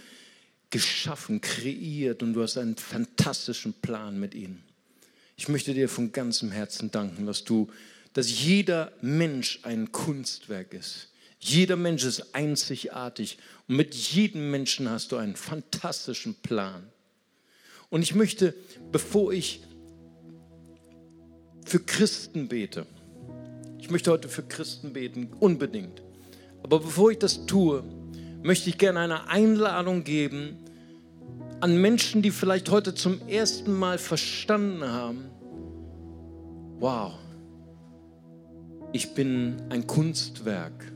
[0.69, 4.63] geschaffen, kreiert und du hast einen fantastischen Plan mit ihnen.
[5.36, 7.69] Ich möchte dir von ganzem Herzen danken, dass du,
[8.13, 11.09] dass jeder Mensch ein Kunstwerk ist.
[11.38, 16.89] Jeder Mensch ist einzigartig und mit jedem Menschen hast du einen fantastischen Plan.
[17.89, 18.53] Und ich möchte,
[18.93, 19.59] bevor ich
[21.65, 22.88] für Christen bete,
[23.86, 26.01] ich möchte heute für Christen beten, unbedingt.
[26.63, 27.83] Aber bevor ich das tue,
[28.41, 30.57] möchte ich gerne eine Einladung geben
[31.59, 35.25] an Menschen, die vielleicht heute zum ersten Mal verstanden haben,
[36.79, 37.13] wow,
[38.91, 40.91] ich bin ein Kunstwerk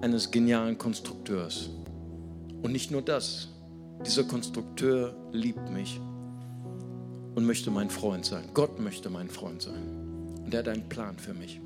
[0.00, 1.68] eines genialen Konstrukteurs.
[2.62, 3.48] Und nicht nur das,
[4.06, 6.00] dieser Konstrukteur liebt mich
[7.34, 8.44] und möchte mein Freund sein.
[8.54, 10.40] Gott möchte mein Freund sein.
[10.42, 11.60] Und er hat einen Plan für mich.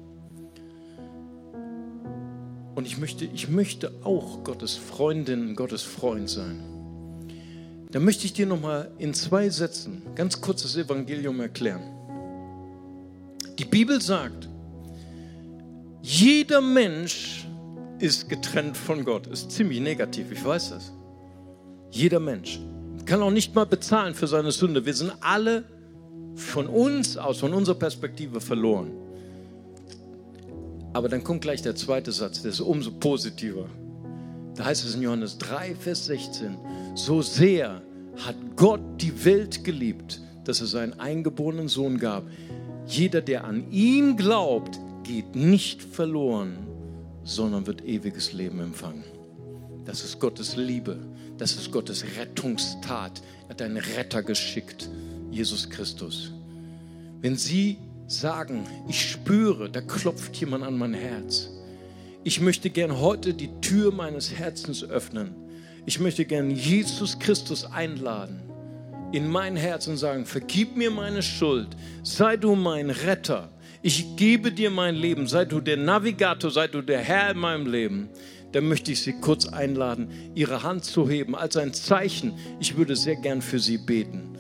[2.75, 6.63] Und ich möchte, ich möchte auch Gottes Freundin, Gottes Freund sein.
[7.91, 11.83] Da möchte ich dir nochmal in zwei Sätzen ganz kurz das Evangelium erklären.
[13.59, 14.49] Die Bibel sagt,
[16.01, 17.47] jeder Mensch
[17.99, 19.27] ist getrennt von Gott.
[19.27, 20.93] Ist ziemlich negativ, ich weiß das.
[21.91, 22.59] Jeder Mensch
[23.05, 24.87] kann auch nicht mal bezahlen für seine Sünde.
[24.87, 25.65] Wir sind alle
[26.35, 28.91] von uns aus, von unserer Perspektive verloren.
[30.93, 33.69] Aber dann kommt gleich der zweite Satz, der ist umso positiver.
[34.55, 36.57] Da heißt es in Johannes 3, Vers 16,
[36.95, 37.81] so sehr
[38.19, 42.25] hat Gott die Welt geliebt, dass er seinen eingeborenen Sohn gab.
[42.87, 46.59] Jeder, der an ihn glaubt, geht nicht verloren,
[47.25, 49.05] sondern wird ewiges Leben empfangen.
[49.85, 50.99] Das ist Gottes Liebe,
[51.39, 53.23] das ist Gottes Rettungstat.
[53.45, 54.91] Er hat einen Retter geschickt,
[55.31, 56.33] Jesus Christus.
[57.21, 61.51] Wenn Sie sagen, ich spüre, da klopft jemand an mein Herz.
[62.25, 65.35] Ich möchte gern heute die Tür meines Herzens öffnen.
[65.87, 68.41] Ich möchte gern Jesus Christus einladen
[69.13, 71.69] in mein Herz und sagen, vergib mir meine Schuld,
[72.03, 73.51] sei du mein Retter.
[73.83, 77.67] Ich gebe dir mein Leben, sei du der Navigator, sei du der Herr in meinem
[77.67, 78.09] Leben.
[78.53, 82.35] Dann möchte ich Sie kurz einladen, Ihre Hand zu heben als ein Zeichen.
[82.61, 84.32] Ich würde sehr gern für Sie beten.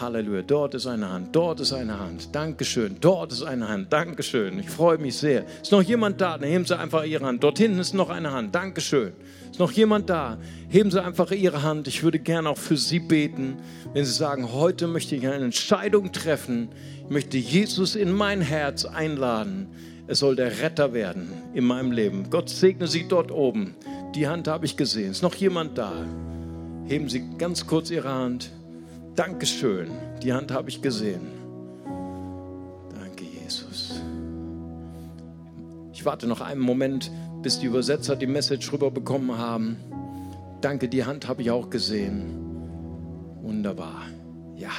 [0.00, 0.42] Halleluja.
[0.42, 2.34] Dort ist eine Hand, dort ist eine Hand.
[2.34, 2.96] Dankeschön.
[3.00, 3.92] Dort ist eine Hand.
[3.92, 4.58] Dankeschön.
[4.58, 5.44] Ich freue mich sehr.
[5.62, 6.38] Ist noch jemand da?
[6.38, 7.42] Dann heben Sie einfach Ihre Hand.
[7.42, 8.54] Dort hinten ist noch eine Hand.
[8.54, 9.12] Dankeschön.
[9.50, 10.38] Ist noch jemand da?
[10.68, 11.88] Heben Sie einfach Ihre Hand.
[11.88, 13.56] Ich würde gerne auch für Sie beten,
[13.92, 16.68] wenn Sie sagen, heute möchte ich eine Entscheidung treffen.
[17.04, 19.68] Ich möchte Jesus in mein Herz einladen.
[20.08, 22.30] Es soll der Retter werden in meinem Leben.
[22.30, 23.74] Gott segne Sie dort oben.
[24.14, 25.10] Die Hand habe ich gesehen.
[25.10, 25.92] Ist noch jemand da?
[26.86, 28.50] Heben Sie ganz kurz Ihre Hand.
[29.16, 29.90] Dankeschön.
[30.22, 31.22] Die Hand habe ich gesehen.
[32.94, 34.00] Danke, Jesus.
[35.92, 37.10] Ich warte noch einen Moment,
[37.42, 39.78] bis die Übersetzer die Message rüberbekommen haben.
[40.60, 42.24] Danke, die Hand habe ich auch gesehen.
[43.40, 44.02] Wunderbar.
[44.56, 44.70] Ja.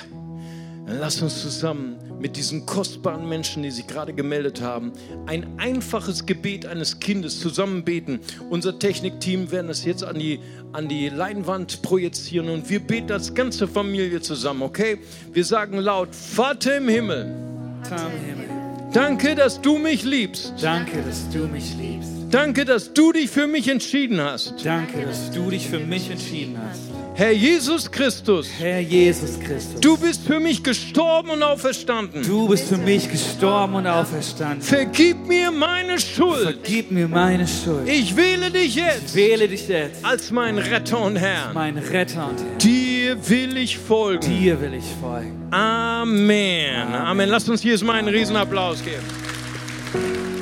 [0.87, 4.93] Dann lass uns zusammen mit diesen kostbaren Menschen, die sich gerade gemeldet haben,
[5.25, 8.21] ein einfaches Gebet eines Kindes zusammen beten.
[8.49, 10.39] Unser Technikteam werden es jetzt an die,
[10.71, 14.99] an die Leinwand projizieren und wir beten als ganze Familie zusammen, okay?
[15.33, 17.35] Wir sagen laut, Vater im Himmel.
[17.83, 18.47] Vater im Himmel
[18.93, 20.53] Danke, dass du mich liebst.
[20.61, 22.09] Danke, dass du mich liebst.
[22.31, 24.65] Danke, dass du dich für mich entschieden hast.
[24.65, 26.96] Danke, dass du dich für mich entschieden hast.
[27.17, 32.21] Herr Jesus Christus, Herr Jesus Christus, du bist für mich gestorben und auferstanden.
[32.21, 34.61] du bist für mich gestorben und auferstanden.
[34.61, 36.43] Vergib mir meine Schuld.
[36.43, 37.87] Vergib mir meine Schuld.
[37.87, 41.53] Ich wähle dich jetzt Wähle dich jetzt, als mein Retter und Herr.
[41.55, 42.57] mein Retter und Herr.
[42.59, 44.21] Dir will ich folgen.
[44.21, 45.47] Dir will ich folgen.
[45.49, 46.93] Amen.
[46.93, 47.29] Amen.
[47.29, 50.36] Lass uns Jesus mal einen Riesenapplaus geben.